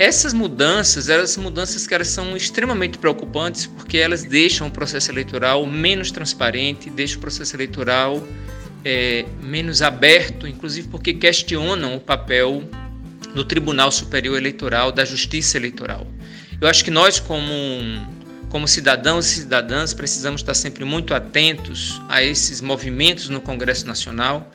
Essas 0.00 0.32
mudanças, 0.32 1.10
elas 1.10 1.36
mudanças 1.36 1.86
que 1.86 1.94
elas 1.94 2.08
são 2.08 2.34
extremamente 2.34 2.96
preocupantes 2.96 3.66
porque 3.66 3.98
elas 3.98 4.24
deixam 4.24 4.68
o 4.68 4.70
processo 4.70 5.10
eleitoral 5.10 5.66
menos 5.66 6.10
transparente, 6.10 6.88
deixam 6.88 7.18
o 7.18 7.20
processo 7.20 7.54
eleitoral 7.54 8.26
é, 8.82 9.26
menos 9.42 9.82
aberto, 9.82 10.48
inclusive 10.48 10.88
porque 10.88 11.12
questionam 11.12 11.96
o 11.96 12.00
papel 12.00 12.64
do 13.34 13.44
Tribunal 13.44 13.92
Superior 13.92 14.38
Eleitoral, 14.38 14.90
da 14.90 15.04
Justiça 15.04 15.58
Eleitoral. 15.58 16.06
Eu 16.58 16.66
acho 16.66 16.82
que 16.82 16.90
nós, 16.90 17.20
como, 17.20 17.52
como 18.48 18.66
cidadãos 18.66 19.26
e 19.26 19.40
cidadãs, 19.40 19.92
precisamos 19.92 20.40
estar 20.40 20.54
sempre 20.54 20.82
muito 20.82 21.12
atentos 21.12 22.00
a 22.08 22.22
esses 22.22 22.62
movimentos 22.62 23.28
no 23.28 23.38
Congresso 23.38 23.86
Nacional 23.86 24.50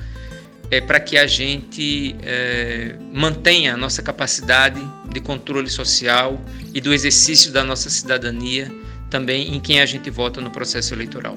é, 0.71 0.81
para 0.81 0.99
que 0.99 1.17
a 1.17 1.27
gente 1.27 2.15
é, 2.21 2.95
mantenha 3.13 3.73
a 3.73 3.77
nossa 3.77 4.01
capacidade 4.01 4.81
de 5.09 5.19
controle 5.19 5.69
social 5.69 6.39
e 6.73 6.81
do 6.81 6.93
exercício 6.93 7.51
da 7.51 7.63
nossa 7.63 7.89
cidadania 7.89 8.71
também 9.09 9.55
em 9.55 9.59
quem 9.59 9.79
a 9.79 9.85
gente 9.85 10.09
vota 10.09 10.41
no 10.41 10.51
processo 10.51 10.93
eleitoral. 10.93 11.35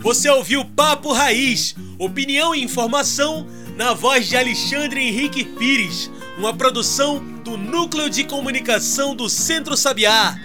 Você 0.00 0.30
ouviu 0.30 0.64
Papo 0.64 1.12
Raiz, 1.12 1.74
opinião 1.98 2.54
e 2.54 2.62
informação 2.62 3.46
na 3.76 3.94
voz 3.94 4.28
de 4.28 4.36
Alexandre 4.36 5.00
Henrique 5.00 5.44
Pires, 5.44 6.10
uma 6.38 6.54
produção 6.54 7.22
do 7.42 7.56
Núcleo 7.56 8.08
de 8.08 8.24
Comunicação 8.24 9.14
do 9.14 9.28
Centro 9.28 9.76
Sabiá. 9.76 10.38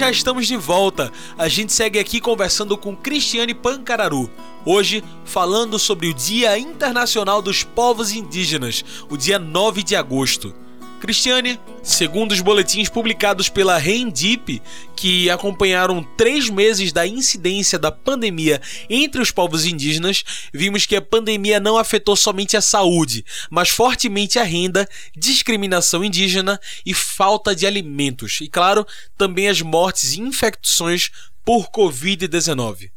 Já 0.00 0.10
estamos 0.10 0.46
de 0.46 0.56
volta. 0.56 1.12
A 1.36 1.46
gente 1.46 1.74
segue 1.74 1.98
aqui 1.98 2.22
conversando 2.22 2.74
com 2.74 2.96
Cristiane 2.96 3.52
Pancararu. 3.52 4.30
Hoje 4.64 5.04
falando 5.26 5.78
sobre 5.78 6.06
o 6.08 6.14
Dia 6.14 6.58
Internacional 6.58 7.42
dos 7.42 7.62
Povos 7.62 8.10
Indígenas, 8.10 8.82
o 9.10 9.16
dia 9.18 9.38
9 9.38 9.82
de 9.82 9.94
agosto. 9.94 10.54
Cristiane, 11.00 11.58
segundo 11.82 12.32
os 12.32 12.42
boletins 12.42 12.90
publicados 12.90 13.48
pela 13.48 13.78
Rendip, 13.78 14.62
que 14.94 15.30
acompanharam 15.30 16.04
três 16.16 16.50
meses 16.50 16.92
da 16.92 17.06
incidência 17.06 17.78
da 17.78 17.90
pandemia 17.90 18.60
entre 18.88 19.22
os 19.22 19.30
povos 19.30 19.64
indígenas, 19.64 20.22
vimos 20.52 20.84
que 20.84 20.94
a 20.94 21.00
pandemia 21.00 21.58
não 21.58 21.78
afetou 21.78 22.14
somente 22.14 22.54
a 22.54 22.60
saúde, 22.60 23.24
mas 23.50 23.70
fortemente 23.70 24.38
a 24.38 24.42
renda, 24.42 24.86
discriminação 25.16 26.04
indígena 26.04 26.60
e 26.84 26.92
falta 26.92 27.56
de 27.56 27.66
alimentos, 27.66 28.38
e 28.42 28.48
claro, 28.48 28.86
também 29.16 29.48
as 29.48 29.62
mortes 29.62 30.12
e 30.12 30.20
infecções 30.20 31.10
por 31.42 31.70
Covid-19. 31.70 32.90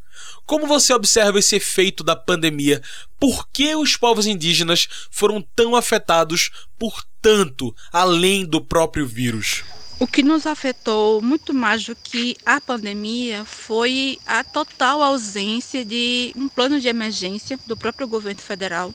Como 0.45 0.67
você 0.67 0.93
observa 0.93 1.39
esse 1.39 1.55
efeito 1.55 2.03
da 2.03 2.15
pandemia? 2.15 2.81
Por 3.19 3.47
que 3.47 3.75
os 3.75 3.95
povos 3.95 4.27
indígenas 4.27 4.87
foram 5.09 5.41
tão 5.55 5.75
afetados 5.75 6.49
por 6.77 7.03
tanto 7.21 7.73
além 7.91 8.45
do 8.45 8.59
próprio 8.59 9.07
vírus? 9.07 9.63
O 9.99 10.07
que 10.07 10.21
nos 10.21 10.45
afetou 10.45 11.21
muito 11.21 11.53
mais 11.53 11.85
do 11.85 11.95
que 11.95 12.35
a 12.45 12.59
pandemia 12.59 13.45
foi 13.45 14.19
a 14.25 14.43
total 14.43 15.01
ausência 15.01 15.85
de 15.85 16.33
um 16.35 16.49
plano 16.49 16.81
de 16.81 16.89
emergência 16.89 17.57
do 17.65 17.77
próprio 17.77 18.07
governo 18.07 18.41
federal 18.41 18.93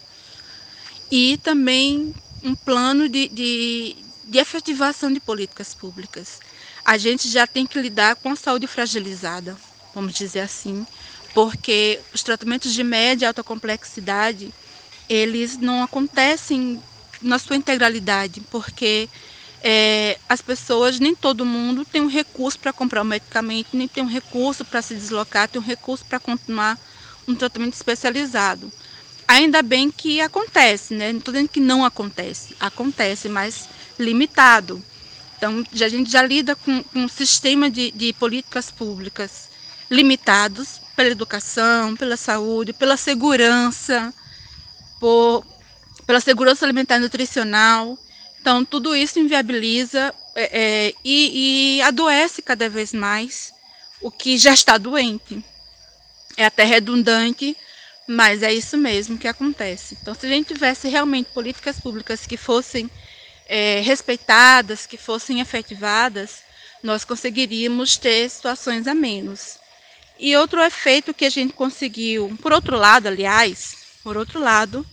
e 1.10 1.38
também 1.38 2.14
um 2.42 2.54
plano 2.54 3.08
de, 3.08 3.28
de, 3.28 3.96
de 4.24 4.38
efetivação 4.38 5.10
de 5.10 5.20
políticas 5.20 5.72
públicas. 5.72 6.40
A 6.84 6.98
gente 6.98 7.28
já 7.30 7.46
tem 7.46 7.66
que 7.66 7.80
lidar 7.80 8.16
com 8.16 8.30
a 8.30 8.36
saúde 8.36 8.66
fragilizada, 8.66 9.56
vamos 9.94 10.12
dizer 10.12 10.40
assim, 10.40 10.86
porque 11.38 12.00
os 12.12 12.24
tratamentos 12.24 12.74
de 12.74 12.82
média 12.82 13.24
e 13.24 13.28
alta 13.28 13.44
complexidade, 13.44 14.52
eles 15.08 15.56
não 15.56 15.84
acontecem 15.84 16.82
na 17.22 17.38
sua 17.38 17.54
integralidade, 17.54 18.40
porque 18.50 19.08
é, 19.62 20.18
as 20.28 20.42
pessoas, 20.42 20.98
nem 20.98 21.14
todo 21.14 21.46
mundo 21.46 21.84
tem 21.84 22.00
um 22.02 22.08
recurso 22.08 22.58
para 22.58 22.72
comprar 22.72 23.02
o 23.02 23.04
um 23.04 23.08
medicamento, 23.08 23.68
nem 23.72 23.86
tem 23.86 24.02
um 24.02 24.08
recurso 24.08 24.64
para 24.64 24.82
se 24.82 24.96
deslocar, 24.96 25.48
tem 25.48 25.62
um 25.62 25.64
recurso 25.64 26.04
para 26.06 26.18
continuar 26.18 26.76
um 27.28 27.36
tratamento 27.36 27.74
especializado. 27.74 28.72
Ainda 29.28 29.62
bem 29.62 29.92
que 29.92 30.20
acontece, 30.20 30.92
né? 30.92 31.12
Não 31.12 31.20
estou 31.20 31.32
dizendo 31.32 31.50
que 31.50 31.60
não 31.60 31.84
acontece, 31.84 32.56
acontece, 32.58 33.28
mas 33.28 33.68
limitado. 33.96 34.82
Então, 35.36 35.64
já, 35.72 35.86
a 35.86 35.88
gente 35.88 36.10
já 36.10 36.20
lida 36.20 36.56
com, 36.56 36.82
com 36.82 36.98
um 36.98 37.08
sistema 37.08 37.70
de, 37.70 37.92
de 37.92 38.12
políticas 38.14 38.72
públicas 38.72 39.48
limitados 39.88 40.80
pela 40.98 41.10
educação, 41.10 41.94
pela 41.94 42.16
saúde, 42.16 42.72
pela 42.72 42.96
segurança, 42.96 44.12
por, 44.98 45.46
pela 46.04 46.18
segurança 46.20 46.66
alimentar 46.66 46.96
e 46.96 46.98
nutricional. 46.98 47.96
Então, 48.40 48.64
tudo 48.64 48.96
isso 48.96 49.20
inviabiliza 49.20 50.12
é, 50.34 50.88
é, 50.88 50.94
e, 51.04 51.76
e 51.76 51.82
adoece 51.82 52.42
cada 52.42 52.68
vez 52.68 52.92
mais 52.92 53.52
o 54.00 54.10
que 54.10 54.36
já 54.36 54.52
está 54.52 54.76
doente. 54.76 55.40
É 56.36 56.46
até 56.46 56.64
redundante, 56.64 57.56
mas 58.04 58.42
é 58.42 58.52
isso 58.52 58.76
mesmo 58.76 59.16
que 59.16 59.28
acontece. 59.28 59.96
Então, 60.02 60.16
se 60.16 60.26
a 60.26 60.28
gente 60.28 60.52
tivesse 60.52 60.88
realmente 60.88 61.30
políticas 61.32 61.78
públicas 61.78 62.26
que 62.26 62.36
fossem 62.36 62.90
é, 63.46 63.78
respeitadas, 63.82 64.84
que 64.84 64.96
fossem 64.96 65.38
efetivadas, 65.38 66.42
nós 66.82 67.04
conseguiríamos 67.04 67.96
ter 67.96 68.28
situações 68.28 68.88
a 68.88 68.94
menos. 68.96 69.58
E 70.18 70.36
outro 70.36 70.60
efeito 70.60 71.14
que 71.14 71.24
a 71.24 71.30
gente 71.30 71.52
conseguiu, 71.52 72.36
por 72.42 72.52
outro 72.52 72.76
lado, 72.76 73.06
aliás, 73.06 73.76
por 74.02 74.16
outro 74.16 74.40
lado, 74.40 74.84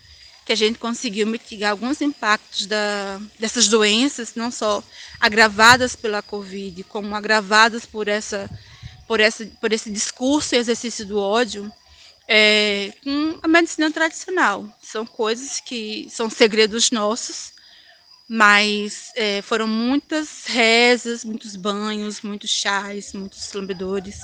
que 0.46 0.54
a 0.54 0.56
gente 0.56 0.78
conseguiu 0.78 1.26
mitigar 1.26 1.72
alguns 1.72 2.00
impactos 2.00 2.68
da, 2.68 3.20
dessas 3.40 3.68
doenças, 3.68 4.36
não 4.36 4.52
só 4.52 4.84
agravadas 5.20 5.96
pela 5.96 6.22
Covid, 6.22 6.84
como 6.84 7.16
agravadas 7.16 7.88
por, 7.88 8.08
essa, 8.08 8.48
por, 9.08 9.20
essa, 9.20 9.44
por 9.60 9.74
esse 9.74 9.90
discurso 9.90 10.54
e 10.54 10.60
exercício 10.60 11.04
do 11.04 11.20
ódio, 11.20 11.72
é, 12.28 12.94
com 13.04 13.40
a 13.42 13.48
medicina 13.48 13.92
tradicional. 13.92 14.70
São 14.80 15.08
coisas 15.08 15.60
que 15.60 16.08
são 16.12 16.30
segredos 16.30 16.92
nossos, 16.92 17.52
mas 18.30 19.12
é, 19.16 19.42
foram 19.42 19.68
muitas 19.68 20.46
rezas, 20.46 21.26
muitos 21.26 21.56
banhos, 21.56 22.22
muitos 22.22 22.52
chás, 22.52 23.14
muitos 23.14 23.52
lambedores 23.54 24.20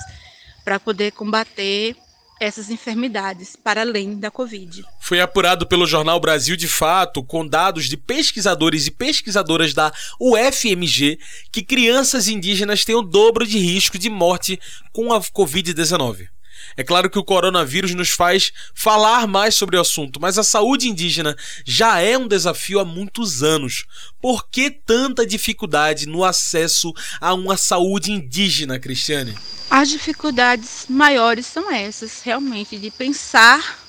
para 0.64 0.80
poder 0.80 1.12
combater 1.12 1.96
essas 2.40 2.70
enfermidades 2.70 3.54
para 3.54 3.82
além 3.82 4.18
da 4.18 4.30
Covid. 4.30 4.84
Foi 5.00 5.20
apurado 5.20 5.66
pelo 5.66 5.86
jornal 5.86 6.18
Brasil 6.18 6.56
de 6.56 6.66
Fato, 6.66 7.22
com 7.22 7.46
dados 7.46 7.88
de 7.88 7.96
pesquisadores 7.96 8.86
e 8.86 8.90
pesquisadoras 8.90 9.72
da 9.72 9.92
UFMG, 10.20 11.18
que 11.52 11.62
crianças 11.62 12.26
indígenas 12.26 12.84
têm 12.84 12.96
o 12.96 13.02
dobro 13.02 13.46
de 13.46 13.58
risco 13.58 13.96
de 13.96 14.10
morte 14.10 14.58
com 14.92 15.12
a 15.12 15.20
Covid-19. 15.20 16.31
É 16.76 16.82
claro 16.82 17.10
que 17.10 17.18
o 17.18 17.24
coronavírus 17.24 17.94
nos 17.94 18.10
faz 18.10 18.52
falar 18.74 19.26
mais 19.26 19.54
sobre 19.54 19.76
o 19.76 19.80
assunto, 19.80 20.20
mas 20.20 20.38
a 20.38 20.44
saúde 20.44 20.88
indígena 20.88 21.36
já 21.64 22.00
é 22.00 22.16
um 22.16 22.28
desafio 22.28 22.80
há 22.80 22.84
muitos 22.84 23.42
anos. 23.42 23.84
Por 24.20 24.48
que 24.48 24.70
tanta 24.70 25.26
dificuldade 25.26 26.06
no 26.06 26.24
acesso 26.24 26.92
a 27.20 27.34
uma 27.34 27.56
saúde 27.56 28.12
indígena, 28.12 28.78
Cristiane? 28.78 29.36
As 29.70 29.88
dificuldades 29.88 30.86
maiores 30.88 31.46
são 31.46 31.70
essas, 31.70 32.22
realmente, 32.22 32.76
de 32.76 32.90
pensar 32.90 33.80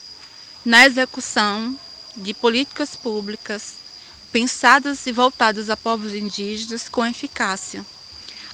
na 0.65 0.85
execução 0.85 1.77
de 2.15 2.33
políticas 2.33 2.95
públicas 2.95 3.83
pensadas 4.31 5.05
e 5.05 5.11
voltadas 5.11 5.69
a 5.69 5.77
povos 5.77 6.13
indígenas 6.13 6.89
com 6.89 7.05
eficácia. 7.05 7.85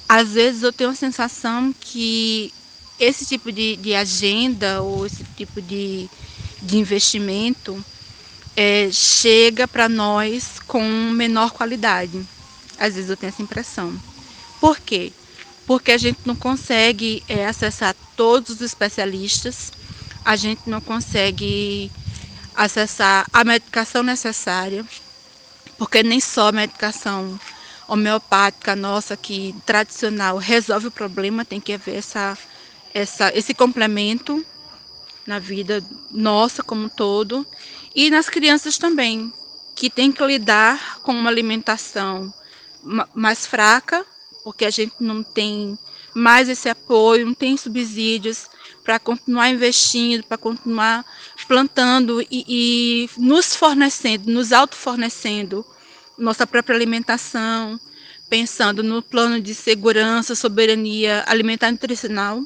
Às 0.06 0.32
vezes 0.32 0.62
eu 0.62 0.72
tenho 0.72 0.90
a 0.90 0.94
sensação 0.94 1.74
que 1.80 2.52
esse 3.00 3.24
tipo 3.24 3.50
de, 3.50 3.76
de 3.76 3.94
agenda 3.94 4.82
ou 4.82 5.06
esse 5.06 5.24
tipo 5.36 5.60
de, 5.62 6.08
de 6.60 6.76
investimento 6.76 7.82
é, 8.54 8.90
chega 8.92 9.66
para 9.66 9.88
nós 9.88 10.60
com 10.66 10.84
menor 11.10 11.50
qualidade. 11.50 12.20
Às 12.78 12.94
vezes 12.94 13.08
eu 13.08 13.16
tenho 13.16 13.30
essa 13.30 13.42
impressão. 13.42 13.98
Por 14.60 14.78
quê? 14.78 15.12
Porque 15.66 15.92
a 15.92 15.98
gente 15.98 16.20
não 16.26 16.36
consegue 16.36 17.22
é, 17.26 17.46
acessar 17.46 17.96
todos 18.14 18.56
os 18.56 18.60
especialistas, 18.60 19.72
a 20.22 20.36
gente 20.36 20.68
não 20.68 20.80
consegue 20.80 21.90
acessar 22.54 23.26
a 23.32 23.42
medicação 23.44 24.02
necessária, 24.02 24.84
porque 25.78 26.02
nem 26.02 26.20
só 26.20 26.48
a 26.48 26.52
medicação 26.52 27.40
homeopática 27.88 28.76
nossa, 28.76 29.16
que 29.16 29.54
tradicional, 29.64 30.36
resolve 30.36 30.88
o 30.88 30.90
problema, 30.90 31.44
tem 31.44 31.60
que 31.60 31.72
haver 31.72 31.96
essa 31.96 32.36
essa, 32.92 33.30
esse 33.36 33.54
complemento 33.54 34.44
na 35.26 35.38
vida 35.38 35.84
nossa 36.10 36.62
como 36.62 36.84
um 36.84 36.88
todo 36.88 37.46
e 37.94 38.10
nas 38.10 38.28
crianças 38.28 38.78
também, 38.78 39.32
que 39.74 39.90
tem 39.90 40.12
que 40.12 40.24
lidar 40.24 41.00
com 41.00 41.12
uma 41.12 41.30
alimentação 41.30 42.32
mais 43.14 43.46
fraca, 43.46 44.04
porque 44.42 44.64
a 44.64 44.70
gente 44.70 44.94
não 45.00 45.22
tem 45.22 45.78
mais 46.14 46.48
esse 46.48 46.68
apoio, 46.68 47.26
não 47.26 47.34
tem 47.34 47.56
subsídios 47.56 48.48
para 48.82 48.98
continuar 48.98 49.50
investindo, 49.50 50.24
para 50.24 50.38
continuar 50.38 51.04
plantando 51.46 52.20
e, 52.22 52.44
e, 52.48 53.10
nos 53.18 53.54
fornecendo, 53.54 54.30
nos 54.30 54.52
autofornecendo 54.52 55.64
nossa 56.18 56.46
própria 56.46 56.74
alimentação, 56.76 57.78
pensando 58.28 58.82
no 58.82 59.02
plano 59.02 59.40
de 59.40 59.54
segurança, 59.54 60.34
soberania 60.34 61.24
alimentar 61.26 61.68
e 61.68 61.72
nutricional 61.72 62.42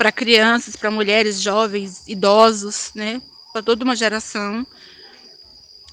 para 0.00 0.10
crianças, 0.10 0.76
para 0.76 0.90
mulheres, 0.90 1.42
jovens, 1.42 2.04
idosos, 2.08 2.90
né? 2.94 3.20
Para 3.52 3.62
toda 3.62 3.84
uma 3.84 3.94
geração 3.94 4.66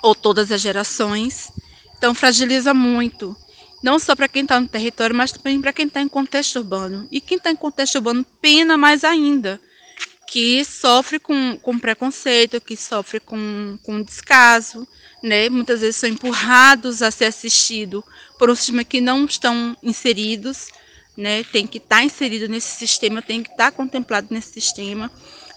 ou 0.01 0.15
todas 0.15 0.49
as 0.49 0.61
gerações. 0.61 1.51
Então 1.97 2.15
fragiliza 2.15 2.73
muito, 2.73 3.35
não 3.83 3.99
só 3.99 4.15
para 4.15 4.29
quem 4.29 4.43
está 4.43 4.61
no 4.61 4.67
território, 4.69 5.13
mas 5.13 5.33
também 5.33 5.59
para 5.59 5.73
quem 5.73 5.87
está 5.87 5.99
em 6.01 6.07
contexto 6.07 6.55
urbano. 6.55 7.05
E 7.11 7.19
quem 7.19 7.35
está 7.35 7.51
em 7.51 7.55
contexto 7.57 7.95
urbano 7.95 8.25
pena 8.39 8.77
mais 8.77 9.03
ainda, 9.03 9.59
que 10.25 10.63
sofre 10.63 11.19
com, 11.19 11.59
com 11.61 11.77
preconceito, 11.77 12.61
que 12.61 12.77
sofre 12.77 13.19
com, 13.19 13.77
com 13.83 14.01
descaso, 14.01 14.87
né? 15.21 15.49
Muitas 15.49 15.81
vezes 15.81 15.97
são 15.97 16.07
empurrados 16.07 17.01
a 17.01 17.11
ser 17.11 17.25
assistido 17.25 18.01
por 18.39 18.49
um 18.49 18.55
sistema 18.55 18.85
que 18.85 19.01
não 19.01 19.25
estão 19.25 19.75
inseridos 19.83 20.69
né, 21.17 21.43
tem 21.43 21.65
que 21.65 21.79
estar 21.79 21.97
tá 21.97 22.03
inserido 22.03 22.47
nesse 22.47 22.77
sistema, 22.77 23.23
tem 23.23 23.41
que 23.41 23.49
estar 23.49 23.71
tá 23.71 23.75
contemplado 23.75 24.27
nesse 24.29 24.53
sistema, 24.53 25.11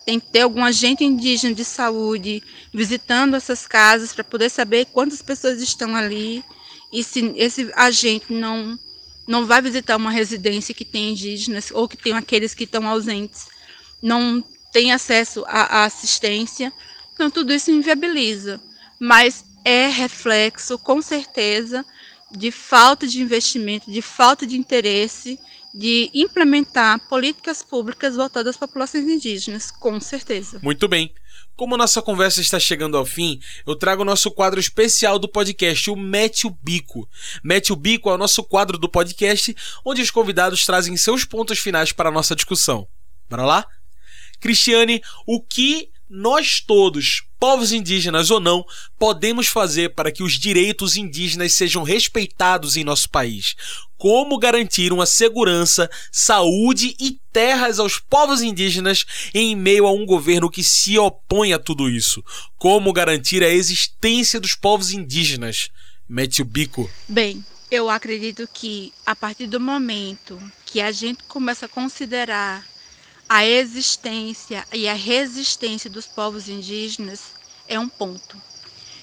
tem 0.07 0.19
que 0.19 0.27
ter 0.27 0.41
algum 0.41 0.65
agente 0.65 1.05
indígena 1.05 1.55
de 1.55 1.65
saúde 1.65 2.43
visitando 2.73 3.37
essas 3.37 3.67
casas 3.67 4.15
para 4.15 4.25
poder 4.25 4.49
saber 4.49 4.87
quantas 4.87 5.21
pessoas 5.21 5.61
estão 5.61 5.95
ali 5.95 6.43
e 6.91 7.05
se 7.05 7.33
esse 7.37 7.71
agente 7.77 8.33
não 8.33 8.79
não 9.29 9.47
vai 9.47 9.63
visitar 9.63 9.97
uma 9.97 10.11
residência 10.11 10.75
que 10.75 10.85
tem 10.85 11.13
indígenas 11.13 11.71
ou 11.71 11.87
que 11.87 11.97
tem 11.97 12.15
aqueles 12.15 12.53
que 12.53 12.65
estão 12.65 12.89
ausentes, 12.89 13.47
não 14.03 14.43
tem 14.73 14.93
acesso 14.93 15.45
à, 15.47 15.83
à 15.83 15.85
assistência, 15.85 16.73
então 17.15 17.31
tudo 17.31 17.53
isso 17.53 17.71
inviabiliza, 17.71 18.61
mas 18.99 19.45
é 19.65 19.87
reflexo, 19.87 20.77
com 20.79 21.01
certeza, 21.01 21.87
de 22.33 22.51
falta 22.51 23.07
de 23.07 23.21
investimento, 23.21 23.89
de 23.89 24.03
falta 24.03 24.45
de 24.45 24.57
interesse 24.57 25.39
de 25.75 26.11
implementar 26.13 26.99
políticas 27.09 27.63
públicas 27.63 28.17
voltadas 28.17 28.51
às 28.51 28.57
populações 28.57 29.05
indígenas, 29.09 29.71
com 29.71 30.01
certeza. 30.01 30.61
Muito 30.63 30.89
bem. 30.89 31.15
Como 31.57 31.77
nossa 31.77 32.01
conversa 32.01 32.41
está 32.41 32.59
chegando 32.59 32.97
ao 32.97 33.05
fim, 33.05 33.39
eu 33.67 33.77
trago 33.77 34.01
o 34.01 34.05
nosso 34.05 34.31
quadro 34.31 34.59
especial 34.59 35.19
do 35.19 35.29
podcast, 35.29 35.91
o 35.91 35.97
Mete 35.97 36.47
o 36.47 36.51
Bico. 36.51 37.07
Mete 37.45 37.73
o 37.73 37.77
Bico 37.77 38.09
é 38.09 38.15
o 38.15 38.19
nosso 38.19 38.43
quadro 38.43 38.79
do 38.79 38.89
podcast, 38.89 39.55
onde 39.85 40.01
os 40.01 40.11
convidados 40.11 40.65
trazem 40.65 40.97
seus 40.97 41.25
pontos 41.25 41.59
finais 41.59 41.93
para 41.93 42.09
a 42.09 42.13
nossa 42.13 42.35
discussão. 42.35 42.89
Bora 43.29 43.45
lá? 43.45 43.67
Cristiane, 44.41 45.03
o 45.27 45.41
que 45.43 45.91
nós 46.13 46.61
todos, 46.61 47.23
povos 47.39 47.71
indígenas 47.71 48.33
ou 48.33 48.41
não, 48.41 48.67
podemos 48.99 49.47
fazer 49.47 49.95
para 49.95 50.11
que 50.11 50.25
os 50.25 50.33
direitos 50.33 50.97
indígenas 50.97 51.53
sejam 51.53 51.85
respeitados 51.85 52.77
em 52.77 52.83
nosso 52.83 53.09
país? 53.09 53.55
Como 53.97 54.37
garantir 54.37 54.93
uma 54.93 55.07
segurança, 55.07 55.89
saúde 56.11 56.97
e 56.99 57.21
terras 57.33 57.79
aos 57.79 58.01
povos 58.01 58.43
indígenas 58.43 59.05
em 59.33 59.55
meio 59.55 59.87
a 59.87 59.93
um 59.93 60.05
governo 60.05 60.51
que 60.51 60.65
se 60.65 60.99
opõe 60.99 61.53
a 61.53 61.61
tudo 61.61 61.89
isso? 61.89 62.25
Como 62.59 62.93
garantir 62.93 63.45
a 63.45 63.49
existência 63.49 64.41
dos 64.41 64.57
povos 64.57 64.91
indígenas? 64.91 65.69
Mete 66.09 66.43
o 66.43 66.45
bico. 66.45 66.91
Bem, 67.09 67.45
eu 67.71 67.89
acredito 67.89 68.49
que 68.53 68.93
a 69.07 69.15
partir 69.15 69.47
do 69.47 69.61
momento 69.61 70.43
que 70.67 70.81
a 70.81 70.91
gente 70.91 71.23
começa 71.23 71.67
a 71.67 71.69
considerar 71.69 72.67
a 73.33 73.47
existência 73.47 74.67
e 74.73 74.89
a 74.89 74.93
resistência 74.93 75.89
dos 75.89 76.05
povos 76.05 76.49
indígenas 76.49 77.27
é 77.69 77.79
um 77.79 77.89
ponto. 77.89 78.37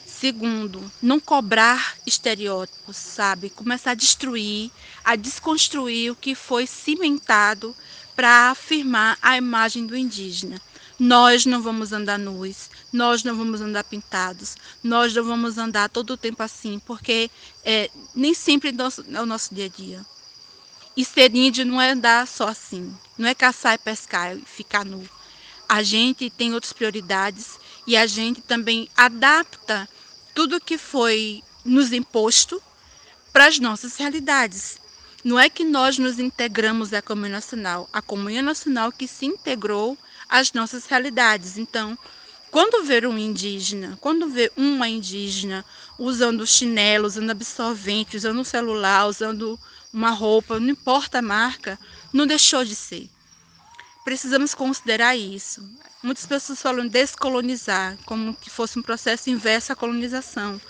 Segundo, 0.06 0.92
não 1.02 1.18
cobrar 1.18 1.96
estereótipos, 2.06 2.98
sabe? 2.98 3.50
Começar 3.50 3.92
a 3.92 3.94
destruir, 3.94 4.70
a 5.02 5.16
desconstruir 5.16 6.12
o 6.12 6.16
que 6.16 6.36
foi 6.36 6.68
cimentado 6.68 7.74
para 8.18 8.50
afirmar 8.50 9.18
a 9.22 9.38
imagem 9.38 9.86
do 9.86 9.96
indígena. 9.96 10.62
Nós 11.00 11.46
não 11.46 11.62
vamos 11.62 11.94
andar 11.94 12.20
nus, 12.20 12.70
nós 12.92 13.24
não 13.24 13.34
vamos 13.34 13.62
andar 13.62 13.86
pintados, 13.86 14.58
nós 14.84 15.14
não 15.16 15.24
vamos 15.24 15.58
andar 15.58 15.88
todo 15.88 16.12
o 16.12 16.18
tempo 16.18 16.44
assim, 16.44 16.80
porque 16.80 17.32
é, 17.64 17.90
nem 18.14 18.34
sempre 18.34 18.76
é 18.76 19.22
o 19.22 19.26
nosso 19.26 19.56
dia 19.56 19.68
a 19.68 19.70
dia. 19.70 20.17
E 20.98 21.06
ser 21.06 21.36
índio 21.36 21.64
não 21.64 21.80
é 21.80 21.92
andar 21.92 22.28
só 22.28 22.48
assim, 22.48 22.92
não 23.16 23.30
é 23.30 23.36
caçar 23.36 23.76
e 23.76 23.78
pescar 23.78 24.36
e 24.36 24.42
ficar 24.42 24.84
nu. 24.84 25.08
A 25.70 25.84
gente 25.84 26.28
tem 26.28 26.56
outras 26.56 26.74
prioridades 26.74 27.60
e 27.86 27.96
a 27.96 28.08
gente 28.08 28.42
também 28.42 28.90
adapta 28.98 29.88
tudo 30.34 30.60
que 30.60 30.76
foi 30.76 31.44
nos 31.64 31.94
imposto 31.94 32.60
para 33.32 33.46
as 33.46 33.60
nossas 33.60 33.96
realidades. 33.96 34.80
Não 35.24 35.40
é 35.40 35.50
que 35.50 35.64
nós 35.64 36.00
nos 36.00 36.18
integramos 36.18 36.92
à 36.92 37.02
comunhão 37.02 37.34
nacional, 37.34 37.88
a 37.94 38.02
comunhão 38.02 38.42
nacional 38.42 38.92
que 38.92 39.08
se 39.08 39.28
integrou 39.28 39.96
às 40.28 40.52
nossas 40.52 40.88
realidades. 40.88 41.60
Então, 41.60 41.96
quando 42.50 42.84
ver 42.84 43.06
um 43.06 43.20
indígena, 43.20 44.00
quando 44.02 44.30
ver 44.30 44.52
uma 44.58 44.88
indígena 44.88 45.64
usando 46.00 46.48
chinelo, 46.48 47.06
usando 47.06 47.30
absorvente, 47.30 48.18
usando 48.18 48.44
celular, 48.44 49.06
usando 49.08 49.60
uma 49.98 50.12
roupa, 50.12 50.60
não 50.60 50.70
importa 50.70 51.20
a 51.20 51.22
marca, 51.22 51.80
não 52.14 52.28
deixou 52.28 52.64
de 52.64 52.76
ser. 52.76 53.10
Precisamos 54.06 54.54
considerar 54.54 55.18
isso. 55.18 55.68
Muitas 56.04 56.26
pessoas 56.26 56.62
falam 56.62 56.88
descolonizar, 56.88 57.98
como 58.06 58.36
que 58.36 58.50
fosse 58.50 58.78
um 58.78 58.84
processo 58.84 59.30
inverso 59.30 59.74
à 59.74 59.76
colonização. 59.76 60.62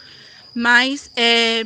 Mas 0.55 1.11
é, 1.15 1.65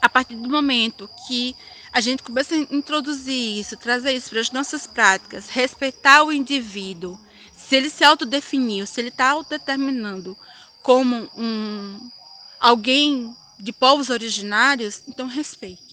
a 0.00 0.08
partir 0.08 0.34
do 0.34 0.48
momento 0.48 1.08
que 1.28 1.54
a 1.92 2.00
gente 2.00 2.22
começa 2.22 2.54
a 2.54 2.58
introduzir 2.58 3.60
isso, 3.60 3.76
trazer 3.76 4.12
isso 4.12 4.30
para 4.30 4.40
as 4.40 4.50
nossas 4.50 4.86
práticas, 4.86 5.48
respeitar 5.48 6.24
o 6.24 6.32
indivíduo, 6.32 7.20
se 7.54 7.76
ele 7.76 7.90
se 7.90 8.02
autodefiniu, 8.02 8.86
se 8.86 8.98
ele 9.00 9.08
está 9.08 9.30
autodeterminando 9.30 10.36
como 10.82 11.30
um, 11.36 12.10
alguém 12.58 13.36
de 13.60 13.72
povos 13.72 14.10
originários, 14.10 15.02
então 15.06 15.28
respeite 15.28 15.91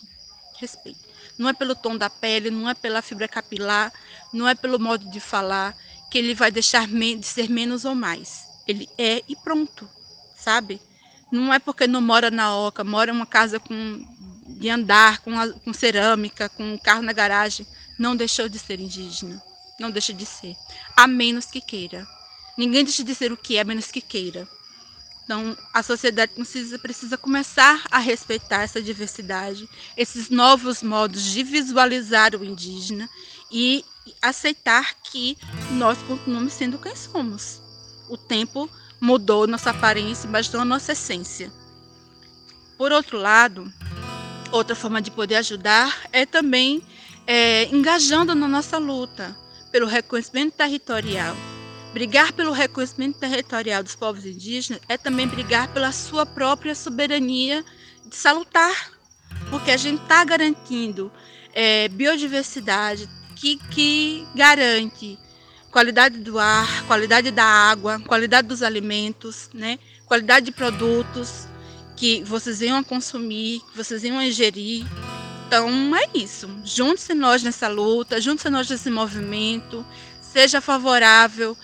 respeito. 0.60 1.00
Não 1.38 1.48
é 1.48 1.54
pelo 1.54 1.76
tom 1.76 1.98
da 1.98 2.10
pele, 2.10 2.52
não 2.52 2.70
é 2.70 2.74
pela 2.74 3.02
fibra 3.02 3.28
capilar, 3.28 3.92
não 4.34 4.48
é 4.48 4.54
pelo 4.54 4.80
modo 4.80 5.10
de 5.10 5.20
falar 5.20 5.76
que 6.12 6.18
ele 6.18 6.34
vai 6.34 6.52
deixar 6.52 6.88
de 6.88 7.24
ser 7.24 7.50
menos 7.50 7.86
ou 7.86 7.96
mais. 7.96 8.46
Ele 8.68 8.90
é 8.98 9.24
e 9.28 9.36
pronto, 9.36 9.90
sabe? 10.36 10.82
Não 11.32 11.54
é 11.54 11.60
porque 11.60 11.88
não 11.88 12.02
mora 12.02 12.30
na 12.30 12.56
oca, 12.56 12.84
mora 12.84 13.12
em 13.12 13.14
uma 13.14 13.26
casa 13.26 13.60
com, 13.60 14.06
de 14.48 14.70
andar, 14.70 15.20
com, 15.20 15.40
a, 15.40 15.48
com 15.50 15.74
cerâmica, 15.74 16.50
com 16.50 16.74
um 16.74 16.78
carro 16.78 17.04
na 17.04 17.14
garagem, 17.14 17.66
não 17.98 18.16
deixou 18.16 18.50
de 18.50 18.58
ser 18.58 18.80
indígena. 18.80 19.42
Não 19.80 19.90
deixa 19.90 20.14
de 20.14 20.26
ser. 20.26 20.56
A 20.96 21.08
menos 21.08 21.46
que 21.46 21.62
queira. 21.62 22.06
Ninguém 22.58 22.84
deixa 22.84 23.04
de 23.04 23.16
ser 23.16 23.32
o 23.32 23.38
que 23.38 23.56
é, 23.56 23.62
a 23.62 23.64
menos 23.64 23.90
que 23.90 24.02
queira. 24.02 24.48
Então, 25.30 25.56
a 25.72 25.84
sociedade 25.84 26.34
precisa, 26.34 26.80
precisa 26.80 27.16
começar 27.16 27.84
a 27.92 28.00
respeitar 28.00 28.64
essa 28.64 28.82
diversidade, 28.82 29.70
esses 29.96 30.28
novos 30.28 30.82
modos 30.82 31.24
de 31.24 31.44
visualizar 31.44 32.36
o 32.36 32.44
indígena 32.44 33.08
e 33.52 33.86
aceitar 34.24 34.96
que 35.04 35.38
nós 35.74 36.00
continuamos 36.08 36.54
sendo 36.54 36.80
quem 36.80 36.96
somos. 36.96 37.62
O 38.10 38.18
tempo 38.18 38.68
mudou 39.00 39.46
nossa 39.46 39.70
aparência, 39.70 40.28
mas 40.28 40.52
não 40.52 40.62
a 40.62 40.66
nossa 40.66 40.94
essência. 40.94 41.52
Por 42.76 42.92
outro 42.92 43.20
lado, 43.20 43.72
outra 44.52 44.76
forma 44.76 45.00
de 45.00 45.12
poder 45.12 45.36
ajudar 45.36 45.96
é 46.12 46.26
também 46.26 46.82
é, 47.28 47.66
engajando 47.66 48.34
na 48.34 48.48
nossa 48.48 48.80
luta 48.80 49.38
pelo 49.72 49.86
reconhecimento 49.86 50.56
territorial 50.56 51.38
Brigar 51.94 52.34
pelo 52.34 52.52
reconhecimento 52.52 53.18
territorial 53.18 53.84
dos 53.84 53.96
povos 53.96 54.26
indígenas 54.26 54.82
é 54.88 54.98
também 54.98 55.28
brigar 55.28 55.68
pela 55.74 55.92
sua 55.92 56.26
própria 56.26 56.76
soberania 56.76 57.66
salutar, 58.12 58.92
porque 59.50 59.72
a 59.72 59.78
gente 59.78 60.02
está 60.02 60.24
garantindo 60.24 61.12
é, 61.54 61.88
biodiversidade 61.88 63.10
que, 63.36 63.58
que 63.72 64.28
garante 64.36 65.18
qualidade 65.72 66.18
do 66.20 66.38
ar, 66.40 66.86
qualidade 66.86 67.32
da 67.32 67.44
água, 67.44 68.00
qualidade 68.00 68.48
dos 68.48 68.62
alimentos, 68.62 69.50
né? 69.54 69.80
qualidade 70.06 70.48
de 70.48 70.52
produtos 70.52 71.48
que 71.96 72.24
vocês 72.24 72.60
venham 72.60 72.78
a 72.78 72.84
consumir, 72.84 73.62
que 73.72 73.78
vocês 73.78 74.02
venham 74.02 74.18
a 74.18 74.26
ingerir. 74.26 74.86
Então 75.48 75.96
é 75.96 76.06
isso. 76.14 76.50
Junte-se 76.64 77.14
nós 77.14 77.44
nessa 77.44 77.68
luta, 77.68 78.22
junte-se 78.22 78.50
nós 78.50 78.70
nesse 78.70 78.90
movimento 78.90 79.86
seja 80.40 80.62
favorável 80.62 81.58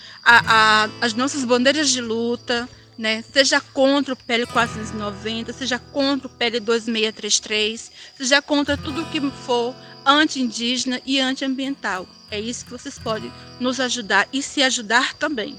às 1.00 1.14
nossas 1.14 1.44
bandeiras 1.44 1.88
de 1.88 2.02
luta, 2.02 2.68
né? 2.98 3.24
seja 3.32 3.58
contra 3.58 4.12
o 4.12 4.16
PL 4.16 4.46
490, 4.46 5.50
seja 5.54 5.78
contra 5.78 6.26
o 6.26 6.30
PL 6.30 6.60
2633, 6.60 7.90
seja 8.18 8.42
contra 8.42 8.76
tudo 8.76 9.06
que 9.06 9.18
for 9.46 9.74
anti-indígena 10.04 11.00
e 11.06 11.18
anti-ambiental. 11.18 12.06
É 12.30 12.38
isso 12.38 12.66
que 12.66 12.70
vocês 12.70 12.98
podem 12.98 13.32
nos 13.58 13.80
ajudar 13.80 14.28
e 14.30 14.42
se 14.42 14.62
ajudar 14.62 15.14
também. 15.14 15.56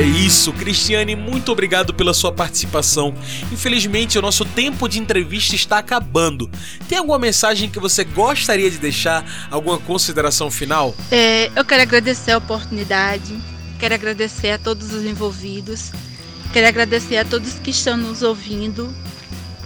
É 0.00 0.02
isso, 0.02 0.50
Cristiane, 0.54 1.14
muito 1.14 1.52
obrigado 1.52 1.92
pela 1.92 2.14
sua 2.14 2.32
participação. 2.32 3.14
Infelizmente, 3.52 4.18
o 4.18 4.22
nosso 4.22 4.46
tempo 4.46 4.88
de 4.88 4.98
entrevista 4.98 5.54
está 5.54 5.76
acabando. 5.76 6.50
Tem 6.88 6.96
alguma 6.96 7.18
mensagem 7.18 7.68
que 7.68 7.78
você 7.78 8.02
gostaria 8.02 8.70
de 8.70 8.78
deixar? 8.78 9.46
Alguma 9.50 9.76
consideração 9.76 10.50
final? 10.50 10.94
É, 11.10 11.50
eu 11.54 11.62
quero 11.66 11.82
agradecer 11.82 12.30
a 12.30 12.38
oportunidade, 12.38 13.38
quero 13.78 13.92
agradecer 13.92 14.52
a 14.52 14.58
todos 14.58 14.90
os 14.90 15.04
envolvidos, 15.04 15.92
quero 16.50 16.66
agradecer 16.66 17.18
a 17.18 17.24
todos 17.26 17.58
que 17.58 17.68
estão 17.68 17.98
nos 17.98 18.22
ouvindo 18.22 18.90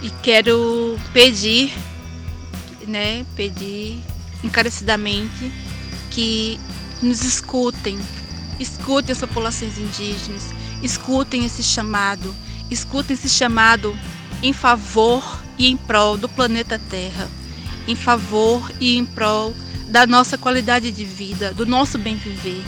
e 0.03 0.09
quero 0.21 0.99
pedir, 1.13 1.71
né, 2.85 3.25
pedir 3.37 3.99
encarecidamente 4.43 5.49
que 6.11 6.59
nos 7.01 7.23
escutem, 7.23 7.97
Escutem 8.59 9.11
as 9.11 9.19
populações 9.19 9.77
indígenas, 9.77 10.53
escutem 10.81 11.45
esse 11.45 11.61
chamado, 11.61 12.33
escutem 12.69 13.13
esse 13.13 13.29
chamado 13.29 13.97
em 14.41 14.53
favor 14.53 15.43
e 15.57 15.67
em 15.67 15.77
prol 15.77 16.17
do 16.17 16.29
planeta 16.29 16.79
Terra, 16.89 17.29
em 17.87 17.95
favor 17.95 18.71
e 18.79 18.97
em 18.97 19.05
prol 19.05 19.53
da 19.87 20.07
nossa 20.07 20.37
qualidade 20.37 20.91
de 20.91 21.05
vida, 21.05 21.53
do 21.53 21.65
nosso 21.65 21.97
bem 21.97 22.15
viver. 22.15 22.63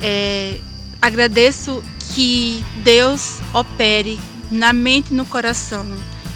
É, 0.00 0.58
agradeço 1.00 1.82
que 2.14 2.64
Deus 2.82 3.40
opere 3.52 4.20
na 4.50 4.72
mente 4.72 5.12
e 5.12 5.14
no 5.14 5.24
coração 5.24 5.86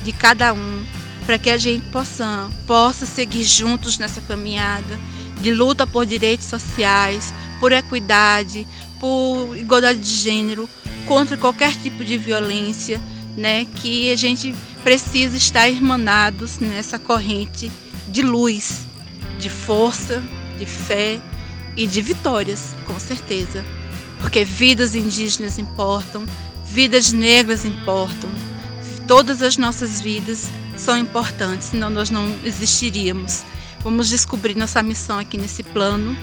de 0.02 0.12
cada 0.12 0.52
um, 0.52 0.84
para 1.26 1.38
que 1.38 1.50
a 1.50 1.58
gente 1.58 1.84
possa, 1.90 2.48
possa 2.66 3.04
seguir 3.04 3.44
juntos 3.44 3.98
nessa 3.98 4.20
caminhada 4.20 4.98
de 5.40 5.52
luta 5.52 5.86
por 5.86 6.04
direitos 6.06 6.46
sociais, 6.46 7.32
por 7.60 7.72
equidade, 7.72 8.66
por 9.00 9.56
igualdade 9.56 10.00
de 10.00 10.14
gênero, 10.14 10.68
contra 11.06 11.36
qualquer 11.36 11.74
tipo 11.76 12.04
de 12.04 12.18
violência, 12.18 13.00
né? 13.36 13.64
Que 13.64 14.12
a 14.12 14.16
gente 14.16 14.54
precisa 14.82 15.36
estar 15.36 15.68
irmanados 15.68 16.58
nessa 16.58 16.98
corrente 16.98 17.70
de 18.08 18.22
luz, 18.22 18.86
de 19.38 19.50
força, 19.50 20.22
de 20.58 20.66
fé 20.66 21.20
e 21.76 21.86
de 21.86 22.02
vitórias, 22.02 22.74
com 22.86 22.98
certeza. 22.98 23.64
Porque 24.20 24.44
vidas 24.44 24.94
indígenas 24.94 25.58
importam, 25.58 26.26
vidas 26.66 27.12
negras 27.12 27.64
importam, 27.64 28.30
todas 29.06 29.42
as 29.42 29.56
nossas 29.56 30.00
vidas 30.00 30.48
são 30.76 30.98
importantes, 30.98 31.68
senão 31.68 31.90
nós 31.90 32.10
não 32.10 32.34
existiríamos. 32.44 33.42
Vamos 33.80 34.08
descobrir 34.08 34.56
nossa 34.56 34.82
missão 34.82 35.18
aqui 35.18 35.38
nesse 35.38 35.62
plano 35.62 36.16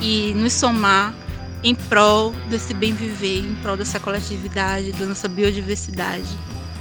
e 0.00 0.32
nos 0.34 0.52
somar 0.52 1.14
em 1.62 1.74
prol 1.74 2.32
desse 2.48 2.72
bem 2.74 2.92
viver, 2.92 3.40
em 3.40 3.54
prol 3.56 3.76
dessa 3.76 3.98
coletividade, 3.98 4.92
da 4.92 5.06
nossa 5.06 5.28
biodiversidade. 5.28 6.28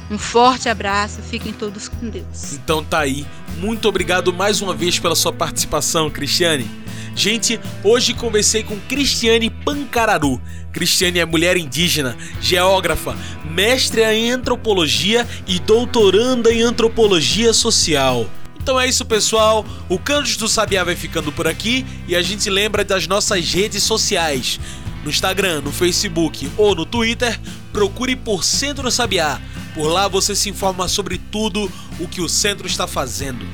Um 0.09 0.17
forte 0.17 0.69
abraço, 0.69 1.21
fiquem 1.21 1.51
todos 1.51 1.87
com 1.87 2.09
Deus. 2.09 2.53
Então 2.53 2.83
tá 2.83 2.99
aí. 2.99 3.25
Muito 3.57 3.87
obrigado 3.87 4.31
mais 4.31 4.61
uma 4.61 4.73
vez 4.73 4.99
pela 4.99 5.15
sua 5.15 5.33
participação, 5.33 6.09
Cristiane. 6.09 6.69
Gente, 7.15 7.59
hoje 7.83 8.13
conversei 8.13 8.61
com 8.61 8.77
Cristiane 8.81 9.49
Pancararu. 9.49 10.39
Cristiane 10.71 11.19
é 11.19 11.25
mulher 11.25 11.55
indígena, 11.55 12.17
geógrafa, 12.41 13.15
mestre 13.49 14.03
em 14.03 14.29
antropologia 14.31 15.25
e 15.47 15.57
doutoranda 15.57 16.53
em 16.53 16.61
antropologia 16.61 17.53
social. 17.53 18.29
Então 18.65 18.79
é 18.79 18.87
isso, 18.87 19.05
pessoal. 19.05 19.63
O 19.87 19.99
Cantos 19.99 20.37
do 20.37 20.47
Sabiá 20.47 20.83
vai 20.83 20.95
ficando 20.95 21.31
por 21.31 21.47
aqui 21.47 21.85
e 22.07 22.15
a 22.15 22.21
gente 22.23 22.49
lembra 22.49 22.83
das 22.83 23.05
nossas 23.05 23.53
redes 23.53 23.83
sociais. 23.83 24.59
No 25.03 25.11
Instagram, 25.11 25.61
no 25.61 25.71
Facebook 25.71 26.49
ou 26.57 26.73
no 26.73 26.83
Twitter, 26.83 27.39
procure 27.71 28.15
por 28.15 28.43
Centro 28.43 28.89
Sabiá. 28.89 29.39
Por 29.75 29.85
lá 29.85 30.07
você 30.07 30.35
se 30.35 30.49
informa 30.49 30.87
sobre 30.87 31.19
tudo 31.19 31.71
o 31.99 32.07
que 32.07 32.21
o 32.21 32.27
centro 32.27 32.65
está 32.65 32.87
fazendo. 32.87 33.45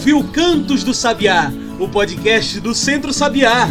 Ouviu 0.00 0.24
Cantos 0.32 0.82
do 0.82 0.94
Sabiá, 0.94 1.52
o 1.78 1.86
podcast 1.86 2.58
do 2.58 2.74
Centro 2.74 3.12
Sabiá. 3.12 3.68